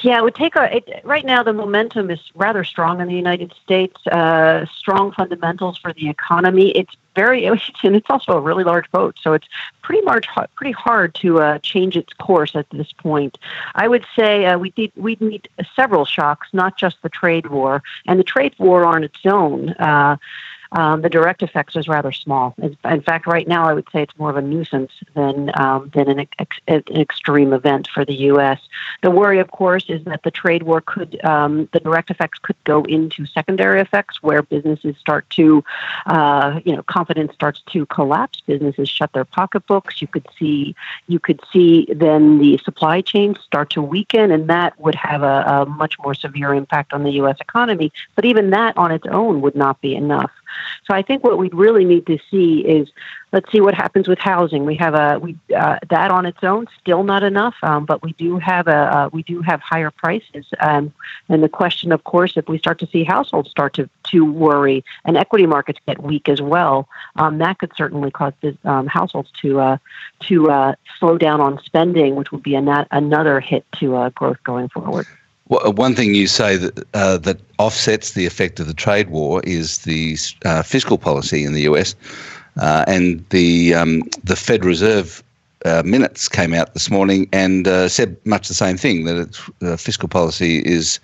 Yeah, 0.02 0.20
it 0.20 0.24
would 0.24 0.36
take 0.36 0.56
a. 0.56 0.78
It, 0.78 1.02
right 1.04 1.26
now, 1.26 1.44
the 1.44 1.54
momentum 1.54 2.10
is 2.10 2.20
rather 2.36 2.64
strong 2.64 3.02
in 3.02 3.08
the 3.08 3.16
United 3.16 3.54
States. 3.64 4.06
Uh, 4.08 4.66
strong 4.66 5.12
fundamentals 5.12 5.78
for 5.78 5.92
the 5.92 6.10
economy. 6.10 6.72
It's 6.72 6.96
very, 7.20 7.46
and 7.46 7.96
it's 8.00 8.10
also 8.10 8.32
a 8.32 8.40
really 8.40 8.64
large 8.64 8.90
boat, 8.92 9.14
so 9.22 9.34
it's 9.34 9.48
pretty 9.82 10.02
much 10.04 10.26
pretty 10.56 10.72
hard 10.72 11.14
to 11.16 11.42
uh, 11.42 11.60
change 11.60 11.98
its 11.98 12.14
course 12.14 12.56
at 12.56 12.70
this 12.70 12.92
point. 12.94 13.38
I 13.76 13.86
would 13.92 14.06
say 14.18 14.46
uh, 14.46 14.58
we 14.58 14.72
need 14.78 14.94
we 14.96 15.18
need 15.20 15.50
several 15.76 16.06
shocks, 16.06 16.48
not 16.54 16.78
just 16.78 16.96
the 17.02 17.10
trade 17.10 17.48
war, 17.48 17.84
and 18.08 18.18
the 18.18 18.24
trade 18.24 18.56
war 18.58 18.86
on 18.86 19.04
its 19.04 19.20
own. 19.26 19.72
Uh, 19.72 20.16
um, 20.72 21.02
the 21.02 21.10
direct 21.10 21.42
effects 21.42 21.76
is 21.76 21.88
rather 21.88 22.12
small. 22.12 22.54
In 22.60 23.02
fact, 23.02 23.26
right 23.26 23.48
now, 23.48 23.68
I 23.68 23.74
would 23.74 23.88
say 23.92 24.04
it's 24.04 24.18
more 24.20 24.30
of 24.30 24.38
a 24.38 24.42
nuisance 24.42 24.92
than 25.16 25.52
um, 25.60 25.90
than 25.96 26.10
an, 26.10 26.28
ex- 26.38 26.60
an, 26.68 26.84
extreme 26.96 27.54
event 27.54 27.88
for 27.92 28.06
the 28.06 28.14
U.S. 28.14 28.60
The 29.02 29.10
worry, 29.10 29.40
of 29.40 29.50
course, 29.50 29.86
is 29.90 30.04
that 30.06 30.24
the 30.24 30.32
trade 30.32 30.64
war 30.64 30.82
could, 30.82 31.24
um, 31.26 31.68
the 31.74 31.80
direct 31.80 32.12
effects 32.12 32.38
could 32.40 32.56
go 32.66 32.84
into 32.84 33.26
secondary 33.26 33.82
effects 33.82 34.22
where 34.22 34.44
businesses 34.44 34.96
start 34.98 35.28
to, 35.32 35.64
uh, 36.06 36.60
you 36.64 36.76
know, 36.76 36.84
confidence 36.84 37.34
starts 37.34 37.64
to 37.72 37.88
collapse. 37.88 38.42
Businesses 38.46 38.88
shut 38.90 39.12
their 39.14 39.26
pocketbooks. 39.26 40.02
You 40.02 40.08
could 40.08 40.28
see, 40.38 40.76
you 41.08 41.20
could 41.20 41.42
see 41.52 41.88
then 41.92 42.38
the 42.38 42.60
supply 42.60 43.02
chains 43.02 43.40
start 43.40 43.72
to 43.72 43.82
weaken, 43.82 44.30
and 44.30 44.48
that 44.50 44.80
would 44.80 44.96
have 44.96 45.24
a, 45.24 45.44
a 45.48 45.66
much 45.66 45.98
more 46.00 46.14
severe 46.14 46.54
impact 46.54 46.94
on 46.94 47.04
the 47.04 47.12
U.S. 47.14 47.38
economy. 47.40 47.92
But 48.16 48.26
even 48.26 48.52
that 48.52 48.78
on 48.78 48.92
its 48.92 49.08
own 49.08 49.42
would 49.42 49.56
not 49.56 49.82
be 49.82 49.96
enough. 49.96 50.32
So 50.86 50.94
I 50.94 51.02
think 51.02 51.24
what 51.24 51.38
we'd 51.38 51.54
really 51.54 51.86
need 51.86 52.06
to 52.08 52.18
see 52.30 52.60
is 52.60 52.90
let's 53.32 53.52
see 53.52 53.62
what 53.62 53.74
happens 53.74 54.08
with 54.08 54.20
housing. 54.20 54.66
We 54.66 54.76
have 54.76 54.96
a 54.96 55.20
we 55.20 55.38
uh, 55.56 55.78
that 55.90 56.12
on 56.12 56.26
its 56.26 56.44
own 56.44 56.68
still 56.80 57.04
not 57.04 57.24
enough, 57.24 57.56
um, 57.62 57.86
but 57.86 58.02
we 58.02 58.14
do 58.14 58.38
have 58.40 58.68
a 58.68 58.98
uh, 58.98 59.10
we 59.12 59.24
do 59.24 59.42
have 59.42 59.62
higher 59.62 59.92
prices. 59.92 60.46
Um, 60.60 60.94
and 61.28 61.44
the 61.44 61.50
question, 61.50 61.92
of 61.92 62.04
course, 62.04 62.38
if 62.38 62.48
we 62.48 62.58
start 62.58 62.80
to 62.80 62.88
see 62.88 63.04
households 63.04 63.50
start 63.50 63.74
to 63.76 63.90
to 64.12 64.26
worry 64.26 64.84
and 65.06 65.18
equity 65.18 65.46
markets 65.46 65.80
get 65.86 66.02
weak 66.02 66.30
as 66.30 66.42
well, 66.42 66.88
um, 67.18 67.38
that 67.38 67.60
could 67.60 67.72
certainly 67.76 68.12
cause 68.12 68.34
um, 68.64 68.88
households 68.88 69.32
to 69.42 69.60
uh, 69.60 69.78
to 70.22 70.50
uh, 70.50 70.76
slow 71.00 71.18
down 71.18 71.42
on 71.42 71.62
spending, 71.64 72.16
which 72.16 72.32
would 72.32 72.44
be 72.44 72.56
a 72.56 72.88
another 72.92 73.40
hit 73.40 73.66
to 73.80 73.96
uh, 73.96 74.10
growth 74.10 74.42
going 74.44 74.70
forward. 74.70 75.06
Well, 75.50 75.74
one 75.74 75.96
thing 75.96 76.14
you 76.14 76.28
say 76.28 76.58
that 76.58 76.88
uh, 76.94 77.18
that 77.18 77.40
offsets 77.58 78.12
the 78.12 78.28
effect 78.28 78.60
of 78.60 78.68
the 78.68 78.74
trade 78.74 79.10
war 79.10 79.42
is 79.44 79.80
the 79.80 80.16
uh, 80.46 80.62
fiscal 80.62 81.00
policy 81.00 81.44
in 81.44 81.54
the 81.54 81.62
US, 81.62 81.96
uh, 82.58 82.86
and 82.88 83.26
the 83.30 83.74
um, 83.74 84.04
the 84.24 84.36
Fed 84.36 84.64
Reserve 84.64 85.24
uh, 85.66 85.82
minutes 85.84 86.30
came 86.30 86.54
out 86.54 86.74
this 86.76 86.92
morning 86.92 87.28
and 87.34 87.68
uh, 87.68 87.90
said 87.90 88.16
much 88.26 88.48
the 88.48 88.54
same 88.54 88.78
thing 88.78 89.06
that 89.06 89.40
uh, 89.64 89.76
fiscal 89.76 90.08
policy 90.08 90.60
is 90.60 91.00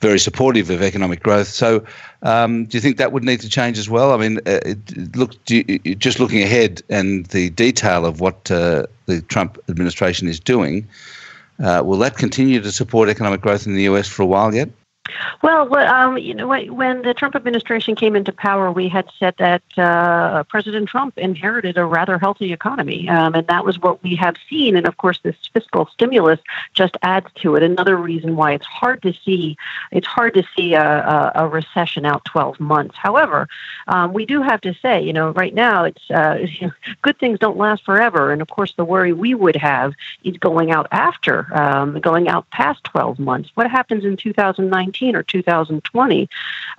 very 0.00 0.18
supportive 0.18 0.68
of 0.68 0.82
economic 0.82 1.22
growth. 1.22 1.48
So, 1.48 1.82
um, 2.22 2.66
do 2.66 2.76
you 2.76 2.80
think 2.82 2.98
that 2.98 3.10
would 3.10 3.24
need 3.24 3.40
to 3.40 3.48
change 3.48 3.78
as 3.78 3.88
well? 3.88 4.12
I 4.12 4.18
mean, 4.18 4.38
it, 4.44 5.16
look, 5.16 5.34
you, 5.48 5.64
just 5.96 6.20
looking 6.20 6.42
ahead 6.42 6.82
and 6.90 7.26
the 7.26 7.50
detail 7.50 8.04
of 8.04 8.20
what 8.20 8.44
the 8.44 8.86
Trump 9.28 9.58
administration 9.68 10.28
is 10.28 10.38
doing. 10.38 10.86
Uh, 11.58 11.82
will 11.84 11.98
that 11.98 12.16
continue 12.16 12.60
to 12.60 12.70
support 12.70 13.08
economic 13.08 13.40
growth 13.40 13.66
in 13.66 13.74
the 13.74 13.82
US 13.82 14.08
for 14.08 14.22
a 14.22 14.26
while 14.26 14.54
yet? 14.54 14.70
Well, 15.42 15.74
um, 15.76 16.18
you 16.18 16.34
know, 16.34 16.48
when 16.48 17.02
the 17.02 17.14
Trump 17.14 17.34
administration 17.34 17.94
came 17.94 18.16
into 18.16 18.32
power, 18.32 18.70
we 18.70 18.88
had 18.88 19.08
said 19.18 19.34
that 19.38 19.62
uh, 19.78 20.44
President 20.44 20.88
Trump 20.88 21.16
inherited 21.16 21.76
a 21.78 21.84
rather 21.84 22.18
healthy 22.18 22.52
economy, 22.52 23.08
um, 23.08 23.34
and 23.34 23.46
that 23.46 23.64
was 23.64 23.78
what 23.78 24.02
we 24.02 24.16
have 24.16 24.36
seen. 24.48 24.76
And 24.76 24.86
of 24.86 24.96
course, 24.96 25.18
this 25.22 25.36
fiscal 25.52 25.86
stimulus 25.92 26.40
just 26.74 26.96
adds 27.02 27.26
to 27.36 27.56
it. 27.56 27.62
Another 27.62 27.96
reason 27.96 28.36
why 28.36 28.52
it's 28.52 28.66
hard 28.66 29.02
to 29.02 29.12
see 29.12 29.56
it's 29.92 30.06
hard 30.06 30.34
to 30.34 30.42
see 30.56 30.74
a, 30.74 30.82
a, 30.82 31.32
a 31.36 31.48
recession 31.48 32.04
out 32.04 32.24
12 32.24 32.60
months. 32.60 32.96
However, 32.96 33.48
um, 33.86 34.12
we 34.12 34.26
do 34.26 34.42
have 34.42 34.60
to 34.62 34.74
say, 34.74 35.02
you 35.02 35.12
know, 35.12 35.30
right 35.30 35.54
now 35.54 35.84
it's 35.84 36.10
uh, 36.10 36.46
good 37.02 37.18
things 37.18 37.38
don't 37.38 37.56
last 37.56 37.84
forever, 37.84 38.32
and 38.32 38.42
of 38.42 38.48
course, 38.48 38.74
the 38.76 38.84
worry 38.84 39.12
we 39.12 39.34
would 39.34 39.56
have 39.56 39.94
is 40.24 40.36
going 40.38 40.70
out 40.70 40.86
after, 40.90 41.46
um, 41.56 42.00
going 42.00 42.28
out 42.28 42.48
past 42.50 42.84
12 42.84 43.18
months. 43.18 43.50
What 43.54 43.70
happens 43.70 44.04
in 44.04 44.16
2019? 44.16 44.97
2019 44.98 45.16
or 45.16 45.22
2020, 45.22 46.28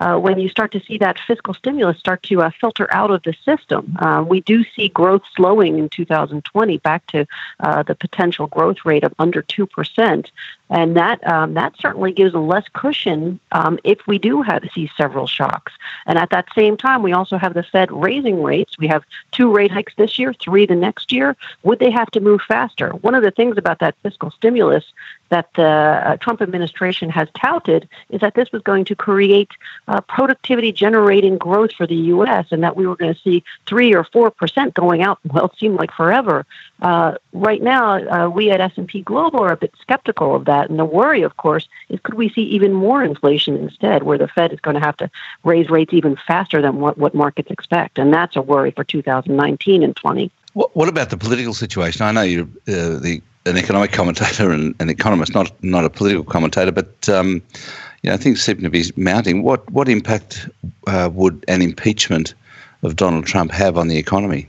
uh, 0.00 0.18
when 0.18 0.38
you 0.38 0.48
start 0.48 0.72
to 0.72 0.80
see 0.80 0.98
that 0.98 1.18
fiscal 1.26 1.54
stimulus 1.54 1.98
start 1.98 2.22
to 2.24 2.40
uh, 2.42 2.50
filter 2.60 2.88
out 2.92 3.10
of 3.10 3.22
the 3.22 3.34
system. 3.44 3.96
Uh, 3.98 4.24
we 4.26 4.40
do 4.40 4.64
see 4.76 4.88
growth 4.88 5.22
slowing 5.34 5.78
in 5.78 5.88
2020 5.88 6.78
back 6.78 7.06
to 7.06 7.26
uh, 7.60 7.82
the 7.82 7.94
potential 7.94 8.46
growth 8.46 8.78
rate 8.84 9.04
of 9.04 9.14
under 9.18 9.42
2% 9.42 10.30
and 10.70 10.96
that 10.96 11.26
um, 11.28 11.54
that 11.54 11.74
certainly 11.78 12.12
gives 12.12 12.32
less 12.34 12.64
cushion 12.72 13.38
um, 13.52 13.78
if 13.84 14.06
we 14.06 14.18
do 14.18 14.40
have 14.42 14.62
see 14.72 14.90
several 14.96 15.26
shocks. 15.26 15.72
And 16.06 16.18
at 16.18 16.30
that 16.30 16.46
same 16.54 16.76
time, 16.76 17.02
we 17.02 17.12
also 17.12 17.36
have 17.36 17.54
the 17.54 17.62
Fed 17.62 17.90
raising 17.90 18.42
rates. 18.42 18.78
We 18.78 18.86
have 18.86 19.04
two 19.32 19.52
rate 19.52 19.70
hikes 19.70 19.94
this 19.96 20.18
year, 20.18 20.32
three 20.32 20.66
the 20.66 20.76
next 20.76 21.12
year. 21.12 21.36
Would 21.64 21.80
they 21.80 21.90
have 21.90 22.10
to 22.12 22.20
move 22.20 22.40
faster? 22.42 22.90
One 22.90 23.14
of 23.14 23.22
the 23.22 23.30
things 23.30 23.58
about 23.58 23.80
that 23.80 23.96
fiscal 24.02 24.30
stimulus 24.30 24.84
that 25.30 25.48
the 25.54 25.62
uh, 25.62 26.16
Trump 26.16 26.42
administration 26.42 27.08
has 27.10 27.28
touted 27.40 27.88
is 28.10 28.20
that 28.20 28.34
this 28.34 28.52
was 28.52 28.62
going 28.62 28.84
to 28.84 28.94
create 28.94 29.50
uh, 29.88 30.00
productivity 30.02 30.72
generating 30.72 31.38
growth 31.38 31.72
for 31.72 31.86
the 31.86 31.96
U.S. 31.96 32.46
and 32.50 32.62
that 32.62 32.76
we 32.76 32.86
were 32.86 32.96
going 32.96 33.14
to 33.14 33.20
see 33.20 33.42
three 33.66 33.94
or 33.94 34.04
four 34.04 34.30
percent 34.30 34.74
going 34.74 35.02
out. 35.02 35.18
Well, 35.24 35.46
it 35.46 35.52
seemed 35.58 35.76
like 35.76 35.92
forever. 35.92 36.46
Uh, 36.82 37.14
right 37.32 37.62
now, 37.62 37.94
uh, 37.94 38.28
we 38.28 38.50
at 38.50 38.60
S&P 38.60 39.02
Global 39.02 39.40
are 39.40 39.52
a 39.52 39.56
bit 39.56 39.72
skeptical 39.80 40.34
of 40.34 40.44
that, 40.60 40.70
and 40.70 40.78
the 40.78 40.84
worry, 40.84 41.22
of 41.22 41.36
course, 41.36 41.68
is 41.88 42.00
could 42.02 42.14
we 42.14 42.28
see 42.28 42.42
even 42.42 42.72
more 42.72 43.02
inflation 43.02 43.56
instead, 43.56 44.02
where 44.02 44.18
the 44.18 44.28
Fed 44.28 44.52
is 44.52 44.60
going 44.60 44.74
to 44.74 44.80
have 44.80 44.96
to 44.98 45.10
raise 45.44 45.70
rates 45.70 45.92
even 45.92 46.16
faster 46.26 46.60
than 46.60 46.80
what, 46.80 46.98
what 46.98 47.14
markets 47.14 47.50
expect, 47.50 47.98
and 47.98 48.12
that's 48.12 48.36
a 48.36 48.42
worry 48.42 48.70
for 48.70 48.84
2019 48.84 49.82
and 49.82 49.96
20. 49.96 50.30
What, 50.52 50.74
what 50.76 50.88
about 50.88 51.10
the 51.10 51.16
political 51.16 51.54
situation? 51.54 52.04
I 52.04 52.12
know 52.12 52.22
you're 52.22 52.48
uh, 52.68 52.98
the 52.98 53.22
an 53.46 53.56
economic 53.56 53.92
commentator 53.92 54.50
and 54.50 54.74
an 54.80 54.90
economist, 54.90 55.34
not 55.34 55.50
not 55.62 55.84
a 55.84 55.90
political 55.90 56.24
commentator, 56.24 56.72
but 56.72 57.08
um, 57.08 57.42
you 58.02 58.10
know 58.10 58.16
things 58.16 58.42
seem 58.42 58.60
to 58.62 58.70
be 58.70 58.84
mounting. 58.96 59.42
What 59.42 59.68
what 59.70 59.88
impact 59.88 60.48
uh, 60.86 61.08
would 61.12 61.44
an 61.48 61.62
impeachment 61.62 62.34
of 62.82 62.96
Donald 62.96 63.26
Trump 63.26 63.50
have 63.52 63.78
on 63.78 63.88
the 63.88 63.96
economy? 63.96 64.48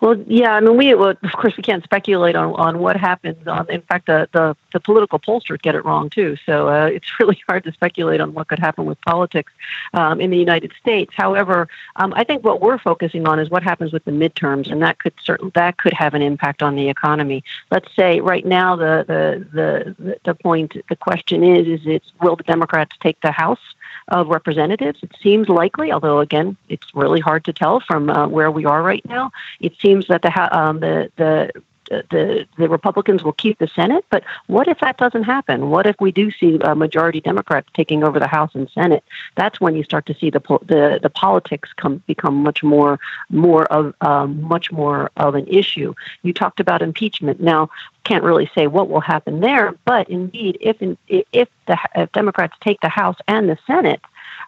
Well, 0.00 0.16
yeah, 0.26 0.54
I 0.54 0.60
mean, 0.60 0.76
we 0.76 0.94
well, 0.94 1.10
of 1.10 1.32
course 1.32 1.56
we 1.56 1.62
can't 1.62 1.84
speculate 1.84 2.36
on, 2.36 2.54
on 2.54 2.78
what 2.78 2.96
happens. 2.96 3.46
On 3.46 3.68
in 3.70 3.82
fact, 3.82 4.06
the, 4.06 4.28
the, 4.32 4.56
the 4.72 4.80
political 4.80 5.18
pollsters 5.18 5.60
get 5.60 5.74
it 5.74 5.84
wrong 5.84 6.10
too. 6.10 6.36
So 6.46 6.68
uh, 6.68 6.86
it's 6.92 7.20
really 7.20 7.40
hard 7.48 7.64
to 7.64 7.72
speculate 7.72 8.20
on 8.20 8.34
what 8.34 8.48
could 8.48 8.58
happen 8.58 8.84
with 8.84 9.00
politics 9.02 9.52
um, 9.94 10.20
in 10.20 10.30
the 10.30 10.38
United 10.38 10.72
States. 10.80 11.12
However, 11.16 11.68
um, 11.96 12.12
I 12.16 12.24
think 12.24 12.44
what 12.44 12.60
we're 12.60 12.78
focusing 12.78 13.26
on 13.26 13.38
is 13.38 13.50
what 13.50 13.62
happens 13.62 13.92
with 13.92 14.04
the 14.04 14.10
midterms, 14.10 14.70
and 14.70 14.82
that 14.82 14.98
could 14.98 15.14
certainly 15.22 15.52
that 15.54 15.78
could 15.78 15.92
have 15.92 16.14
an 16.14 16.22
impact 16.22 16.62
on 16.62 16.76
the 16.76 16.88
economy. 16.88 17.44
Let's 17.70 17.94
say 17.94 18.20
right 18.20 18.44
now 18.44 18.76
the 18.76 19.04
the 19.06 19.46
the 19.52 20.16
the 20.24 20.34
point 20.34 20.76
the 20.88 20.96
question 20.96 21.42
is 21.42 21.66
is 21.66 21.86
it 21.86 22.02
will 22.20 22.36
the 22.36 22.44
Democrats 22.44 22.96
take 23.00 23.20
the 23.20 23.32
House? 23.32 23.60
Of 24.08 24.28
representatives. 24.28 25.02
It 25.02 25.12
seems 25.22 25.48
likely, 25.48 25.92
although 25.92 26.20
again, 26.20 26.56
it's 26.68 26.86
really 26.94 27.20
hard 27.20 27.44
to 27.44 27.52
tell 27.52 27.80
from 27.80 28.10
uh, 28.10 28.26
where 28.28 28.50
we 28.50 28.64
are 28.64 28.82
right 28.82 29.04
now. 29.06 29.30
It 29.60 29.74
seems 29.80 30.06
that 30.08 30.22
the 30.22 30.58
um, 30.58 30.80
the 30.80 31.10
the 31.16 31.50
the 31.88 32.46
the 32.56 32.68
Republicans 32.68 33.22
will 33.22 33.32
keep 33.32 33.58
the 33.58 33.68
Senate, 33.68 34.04
but 34.10 34.22
what 34.46 34.68
if 34.68 34.78
that 34.80 34.96
doesn't 34.96 35.24
happen? 35.24 35.70
What 35.70 35.86
if 35.86 35.96
we 36.00 36.12
do 36.12 36.30
see 36.30 36.58
a 36.62 36.74
majority 36.74 37.20
Democrats 37.20 37.68
taking 37.74 38.04
over 38.04 38.18
the 38.18 38.26
House 38.26 38.54
and 38.54 38.68
Senate? 38.70 39.04
That's 39.36 39.60
when 39.60 39.74
you 39.76 39.84
start 39.84 40.06
to 40.06 40.14
see 40.14 40.30
the 40.30 40.40
the, 40.66 41.00
the 41.02 41.10
politics 41.10 41.70
come 41.76 42.02
become 42.06 42.36
much 42.36 42.62
more 42.62 42.98
more 43.30 43.64
of 43.66 43.94
um, 44.00 44.42
much 44.42 44.72
more 44.72 45.10
of 45.16 45.34
an 45.34 45.46
issue. 45.46 45.94
You 46.22 46.32
talked 46.32 46.60
about 46.60 46.82
impeachment. 46.82 47.40
Now, 47.40 47.70
can't 48.04 48.24
really 48.24 48.50
say 48.54 48.66
what 48.66 48.88
will 48.88 49.00
happen 49.00 49.40
there, 49.40 49.72
but 49.84 50.08
indeed, 50.08 50.58
if 50.60 50.76
if 51.08 51.48
the 51.66 51.78
if 51.94 52.12
Democrats 52.12 52.56
take 52.60 52.80
the 52.80 52.88
House 52.88 53.16
and 53.28 53.48
the 53.48 53.58
Senate, 53.66 54.00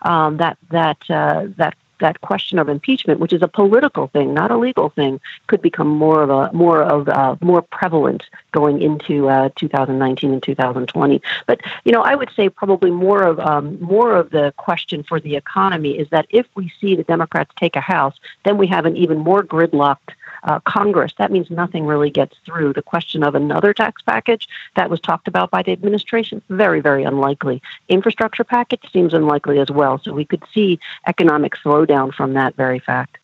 um, 0.02 0.38
that 0.38 0.58
that 0.70 0.98
uh, 1.08 1.46
that 1.56 1.76
that 2.04 2.20
question 2.20 2.58
of 2.58 2.68
impeachment, 2.68 3.18
which 3.18 3.32
is 3.32 3.40
a 3.40 3.48
political 3.48 4.08
thing, 4.08 4.34
not 4.34 4.50
a 4.50 4.58
legal 4.58 4.90
thing, 4.90 5.18
could 5.46 5.62
become 5.62 5.88
more 5.88 6.22
of 6.22 6.28
a 6.28 6.52
more 6.52 6.82
of 6.82 7.08
uh, 7.08 7.34
more 7.40 7.62
prevalent 7.62 8.22
going 8.52 8.82
into 8.82 9.30
uh, 9.30 9.48
2019 9.56 10.32
and 10.34 10.42
2020. 10.42 11.22
But 11.46 11.60
you 11.84 11.92
know, 11.92 12.02
I 12.02 12.14
would 12.14 12.30
say 12.36 12.50
probably 12.50 12.90
more 12.90 13.22
of 13.22 13.40
um, 13.40 13.80
more 13.80 14.14
of 14.14 14.30
the 14.30 14.52
question 14.58 15.02
for 15.02 15.18
the 15.18 15.34
economy 15.34 15.98
is 15.98 16.06
that 16.10 16.26
if 16.28 16.46
we 16.54 16.70
see 16.78 16.94
the 16.94 17.04
Democrats 17.04 17.52
take 17.56 17.74
a 17.74 17.80
House, 17.80 18.16
then 18.44 18.58
we 18.58 18.66
have 18.66 18.84
an 18.84 18.96
even 18.98 19.18
more 19.18 19.42
gridlocked 19.42 20.10
uh, 20.44 20.60
Congress, 20.60 21.12
that 21.18 21.30
means 21.30 21.50
nothing 21.50 21.86
really 21.86 22.10
gets 22.10 22.36
through. 22.44 22.72
The 22.72 22.82
question 22.82 23.22
of 23.22 23.34
another 23.34 23.72
tax 23.72 24.02
package 24.02 24.48
that 24.76 24.90
was 24.90 25.00
talked 25.00 25.28
about 25.28 25.50
by 25.50 25.62
the 25.62 25.72
administration, 25.72 26.42
very, 26.48 26.80
very 26.80 27.04
unlikely. 27.04 27.62
Infrastructure 27.88 28.44
package 28.44 28.82
seems 28.92 29.14
unlikely 29.14 29.58
as 29.58 29.70
well. 29.70 29.98
So 29.98 30.12
we 30.12 30.24
could 30.24 30.42
see 30.52 30.78
economic 31.06 31.54
slowdown 31.56 32.12
from 32.14 32.34
that 32.34 32.54
very 32.56 32.78
fact. 32.78 33.18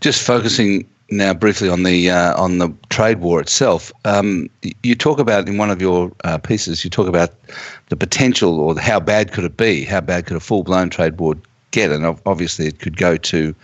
Just 0.00 0.22
focusing 0.26 0.86
now 1.10 1.32
briefly 1.32 1.68
on 1.68 1.84
the 1.84 2.10
uh, 2.10 2.40
on 2.40 2.58
the 2.58 2.72
trade 2.90 3.20
war 3.20 3.40
itself. 3.40 3.92
Um, 4.04 4.50
you 4.82 4.94
talk 4.94 5.18
about 5.18 5.48
in 5.48 5.56
one 5.56 5.70
of 5.70 5.80
your 5.80 6.12
uh, 6.24 6.38
pieces, 6.38 6.84
you 6.84 6.90
talk 6.90 7.06
about 7.06 7.30
the 7.88 7.96
potential 7.96 8.60
or 8.60 8.78
how 8.78 9.00
bad 9.00 9.32
could 9.32 9.44
it 9.44 9.56
be? 9.56 9.84
How 9.84 10.00
bad 10.00 10.26
could 10.26 10.36
a 10.36 10.40
full 10.40 10.62
blown 10.62 10.90
trade 10.90 11.18
war 11.18 11.36
get? 11.70 11.90
And 11.90 12.04
obviously, 12.26 12.66
it 12.66 12.80
could 12.80 12.96
go 12.96 13.16
to 13.16 13.54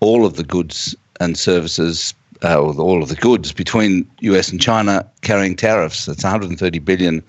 all 0.00 0.24
of 0.24 0.34
the 0.34 0.44
goods 0.44 0.96
and 1.20 1.36
services 1.36 2.14
uh, 2.44 2.60
all 2.60 3.02
of 3.02 3.08
the 3.08 3.16
goods 3.16 3.52
between 3.52 4.08
US 4.20 4.50
and 4.50 4.60
China 4.60 5.06
carrying 5.22 5.56
tariffs. 5.56 6.06
That's 6.06 6.22
130 6.22 6.78
billion 6.78 7.22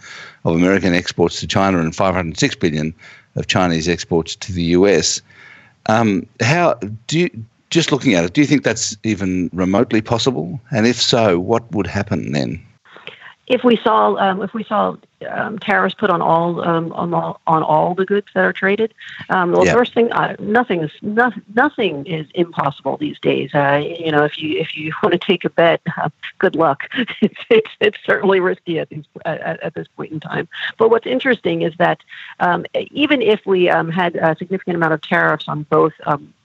of 0.45 0.55
American 0.55 0.93
exports 0.93 1.39
to 1.39 1.47
China 1.47 1.79
and 1.79 1.95
506 1.95 2.55
billion 2.55 2.93
of 3.35 3.47
Chinese 3.47 3.87
exports 3.87 4.35
to 4.37 4.53
the 4.53 4.63
US. 4.63 5.21
Um, 5.87 6.27
how 6.41 6.75
do 7.07 7.19
you, 7.19 7.45
just 7.69 7.91
looking 7.91 8.13
at 8.13 8.23
it, 8.23 8.33
do 8.33 8.41
you 8.41 8.47
think 8.47 8.63
that's 8.63 8.97
even 9.03 9.49
remotely 9.53 10.01
possible? 10.01 10.59
And 10.71 10.85
if 10.87 11.01
so, 11.01 11.39
what 11.39 11.69
would 11.71 11.87
happen 11.87 12.31
then? 12.31 12.63
If 13.49 13.63
we 13.63 13.75
saw 13.77 14.15
um, 14.15 14.41
if 14.43 14.53
we 14.53 14.63
saw 14.63 14.95
um, 15.27 15.57
tariffs 15.57 15.95
put 15.95 16.11
on 16.11 16.21
all 16.21 16.61
um, 16.61 16.93
on 16.93 17.13
all 17.13 17.41
on 17.47 17.63
all 17.63 17.95
the 17.95 18.05
goods 18.05 18.27
that 18.35 18.45
are 18.45 18.53
traded, 18.53 18.93
um, 19.29 19.51
well, 19.51 19.65
yeah. 19.65 19.73
first 19.73 19.93
thing, 19.95 20.11
uh, 20.11 20.35
nothing 20.39 20.83
is 20.83 20.91
no, 21.01 21.31
nothing 21.55 22.05
is 22.05 22.27
impossible 22.35 22.95
these 22.97 23.19
days. 23.19 23.53
Uh, 23.53 23.83
you 23.83 24.11
know, 24.11 24.23
if 24.23 24.37
you 24.37 24.59
if 24.59 24.77
you 24.77 24.93
want 25.03 25.13
to 25.13 25.19
take 25.19 25.43
a 25.45 25.49
bet, 25.49 25.81
uh, 25.97 26.09
good 26.37 26.55
luck. 26.55 26.83
it's, 27.21 27.39
it's 27.49 27.71
it's 27.79 27.97
certainly 28.05 28.39
risky 28.39 28.79
at 28.79 28.89
these 28.89 29.05
at, 29.25 29.59
at 29.61 29.73
this 29.73 29.87
point 29.97 30.11
in 30.11 30.19
time. 30.19 30.47
But 30.77 30.91
what's 30.91 31.07
interesting 31.07 31.63
is 31.63 31.73
that 31.79 31.99
um, 32.39 32.65
even 32.75 33.23
if 33.23 33.43
we 33.47 33.67
um, 33.67 33.89
had 33.89 34.15
a 34.15 34.35
significant 34.37 34.75
amount 34.75 34.93
of 34.93 35.01
tariffs 35.01 35.47
on 35.47 35.63
both 35.63 35.93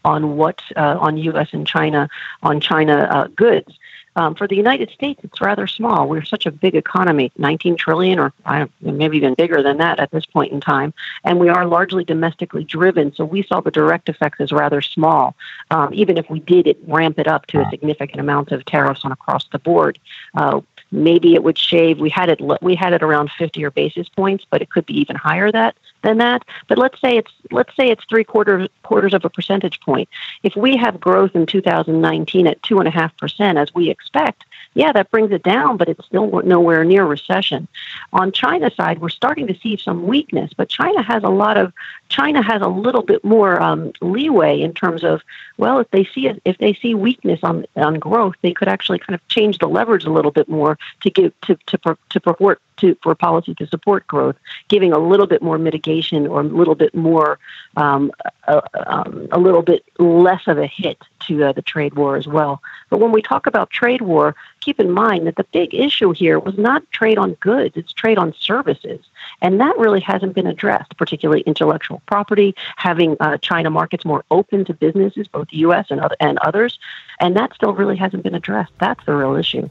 on 0.05 0.37
what 0.37 0.63
uh, 0.75 0.97
on 0.99 1.19
U.S. 1.19 1.51
and 1.53 1.67
China 1.67 2.09
on 2.43 2.61
China 2.61 3.09
uh, 3.11 3.27
goods 3.29 3.79
um, 4.17 4.35
for 4.35 4.47
the 4.47 4.57
United 4.57 4.91
States, 4.91 5.21
it's 5.25 5.41
rather 5.41 5.67
small. 5.67 6.09
We're 6.09 6.25
such 6.25 6.47
a 6.47 6.51
big 6.51 6.75
economy, 6.75 7.33
19 7.37 7.77
trillion, 7.77 8.19
or 8.19 8.33
maybe 8.81 9.17
even 9.17 9.35
bigger 9.35 9.63
than 9.63 9.79
that 9.79 9.99
at 9.99 10.11
this 10.11 10.27
point 10.27 10.53
in 10.53 10.61
time, 10.61 10.95
and 11.25 11.39
we 11.39 11.49
are 11.49 11.67
largely 11.67 12.05
domestically 12.05 12.65
driven. 12.65 13.15
So 13.15 13.25
we 13.25 13.43
saw 13.43 13.61
the 13.61 13.71
direct 13.71 14.09
effects 14.09 14.41
as 14.41 14.53
rather 14.53 14.83
small. 14.83 15.35
Um, 15.71 15.93
even 15.93 16.17
if 16.17 16.29
we 16.31 16.41
did 16.41 16.67
it 16.67 16.79
ramp 16.87 17.19
it 17.19 17.27
up 17.27 17.47
to 17.47 17.61
a 17.61 17.71
significant 17.71 18.21
amount 18.21 18.53
of 18.53 18.65
tariffs 18.65 19.05
on 19.05 19.13
across 19.13 19.49
the 19.49 19.59
board, 19.59 19.99
uh, 20.35 20.61
maybe 20.91 21.35
it 21.35 21.43
would 21.43 21.59
shave. 21.59 21.99
We 21.99 22.11
had 22.11 22.29
it 22.29 22.41
we 22.63 22.75
had 22.75 22.93
it 22.93 23.03
around 23.03 23.31
50 23.33 23.65
or 23.65 23.71
basis 23.71 24.09
points, 24.09 24.47
but 24.49 24.63
it 24.63 24.71
could 24.71 24.87
be 24.87 24.99
even 25.01 25.17
higher 25.17 25.51
that 25.51 25.77
than 26.05 26.19
that. 26.19 26.45
But 26.69 26.79
let's 26.79 27.01
say 27.01 27.17
it's 27.17 27.33
let's 27.51 27.75
say 27.77 27.91
it's 27.91 28.05
three 28.05 28.25
quarters 28.25 28.69
quarters 28.83 29.15
of 29.15 29.25
a 29.25 29.31
percentage 29.31 29.81
point. 29.81 30.09
If 30.43 30.55
we 30.55 30.77
have 30.77 31.01
growth 31.01 31.35
in 31.35 31.47
2019 31.47 32.47
at 32.47 32.63
two 32.63 32.79
and 32.79 32.87
a 32.87 32.91
half 32.91 33.17
percent, 33.17 33.59
as 33.59 33.75
we 33.75 33.91
expect, 33.91 34.45
yeah, 34.75 34.93
that 34.93 35.11
brings 35.11 35.33
it 35.33 35.43
down, 35.43 35.77
but 35.77 35.89
it's 35.89 36.05
still 36.05 36.43
nowhere 36.43 36.85
near 36.85 37.05
recession. 37.05 37.67
On 38.13 38.31
China's 38.31 38.75
side, 38.75 39.01
we're 39.01 39.09
starting 39.09 39.47
to 39.47 39.59
see 39.59 39.77
some 39.77 40.07
weakness, 40.07 40.53
but 40.57 40.69
China 40.69 41.03
has 41.03 41.23
a 41.25 41.29
lot 41.29 41.57
of 41.57 41.73
China 42.09 42.43
has 42.43 42.63
a 42.63 42.69
little 42.69 43.03
bit 43.03 43.25
more 43.25 43.61
um, 43.61 43.93
leeway 44.01 44.61
in 44.61 44.73
terms 44.75 45.03
of 45.03 45.23
well, 45.57 45.79
if 45.79 45.91
they 45.91 46.05
see 46.05 46.31
if 46.45 46.59
they 46.59 46.75
see 46.75 46.95
weakness 46.95 47.41
on 47.43 47.67
on 47.77 47.95
growth, 47.99 48.35
they 48.43 48.53
could 48.53 48.69
actually 48.69 48.99
kind 48.99 49.15
of 49.15 49.27
change 49.29 49.59
the 49.59 49.69
leverage 49.69 50.05
a 50.05 50.13
little 50.13 50.31
bit 50.31 50.49
more 50.49 50.79
to 51.03 51.11
give 51.11 51.33
to 51.43 51.57
to 51.67 51.79
to 51.79 51.97
to 52.11 52.21
purport 52.21 52.61
to 52.79 52.97
for 53.03 53.15
policy 53.15 53.55
to 53.55 53.67
support 53.67 54.07
growth, 54.07 54.37
giving 54.69 54.93
a 54.93 54.99
little 54.99 55.27
bit 55.27 55.43
more 55.43 55.59
mitigation 55.59 56.27
or 56.27 56.41
a 56.41 56.45
little 56.45 56.75
bit 56.75 56.95
more 56.95 57.39
um, 57.77 58.11
a, 58.47 58.63
um, 58.91 59.29
a, 59.33 59.39
little 59.39 59.63
bit 59.63 59.85
less 59.99 60.47
of 60.47 60.59
a 60.59 60.67
hit 60.67 60.99
to 61.21 61.45
uh, 61.45 61.53
the 61.53 61.63
trade 61.63 61.95
war 61.95 62.17
as 62.17 62.27
well. 62.27 62.63
But 62.91 63.01
when 63.01 63.13
we 63.13 63.23
talk 63.23 63.47
about 63.47 63.71
trade 63.71 64.03
war, 64.03 64.35
keep 64.61 64.79
in 64.79 64.91
mind 64.91 65.27
that 65.27 65.37
the 65.37 65.45
big 65.45 65.75
issue 65.75 66.13
here 66.13 66.39
was 66.39 66.57
not 66.59 66.89
trade 66.91 67.19
on 67.19 67.35
goods; 67.35 67.77
it's 67.77 67.93
trade 67.93 68.19
on 68.19 68.35
services, 68.39 69.01
and 69.41 69.61
that 69.61 69.77
really 69.79 70.01
hasn't 70.01 70.35
been 70.35 70.47
addressed. 70.47 70.97
Particularly 70.97 71.43
intellectual 71.43 72.03
property, 72.07 72.55
having 72.77 73.17
uh, 73.21 73.39
China 73.39 73.71
markets 73.71 74.05
more 74.05 74.25
open 74.31 74.65
to 74.65 74.75
businesses, 74.75 75.29
both 75.29 75.49
the 75.49 75.59
U.S. 75.59 75.87
and 75.91 76.01
other, 76.01 76.17
and 76.21 76.39
others, 76.39 76.79
and 77.21 77.37
that 77.37 77.55
still 77.55 77.73
really 77.73 77.97
hasn't 77.97 78.23
been 78.23 78.35
addressed. 78.35 78.73
That's 78.79 79.05
the 79.07 79.15
real 79.15 79.37
issue. 79.37 79.69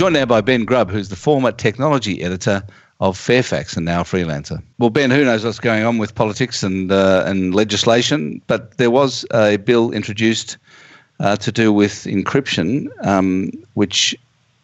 Joined 0.00 0.14
now 0.14 0.24
by 0.24 0.40
Ben 0.40 0.64
Grubb, 0.64 0.90
who's 0.90 1.10
the 1.10 1.14
former 1.14 1.52
technology 1.52 2.22
editor 2.22 2.62
of 3.00 3.18
Fairfax 3.18 3.76
and 3.76 3.84
now 3.84 4.02
freelancer. 4.02 4.62
Well, 4.78 4.88
Ben, 4.88 5.10
who 5.10 5.26
knows 5.26 5.44
what's 5.44 5.60
going 5.60 5.84
on 5.84 5.98
with 5.98 6.14
politics 6.14 6.62
and 6.62 6.90
uh, 6.90 7.24
and 7.26 7.54
legislation? 7.54 8.40
But 8.46 8.78
there 8.78 8.90
was 8.90 9.26
a 9.34 9.58
bill 9.58 9.90
introduced 9.90 10.56
uh, 11.18 11.36
to 11.36 11.52
do 11.52 11.70
with 11.70 12.04
encryption, 12.04 12.88
um, 13.06 13.50
which 13.74 14.16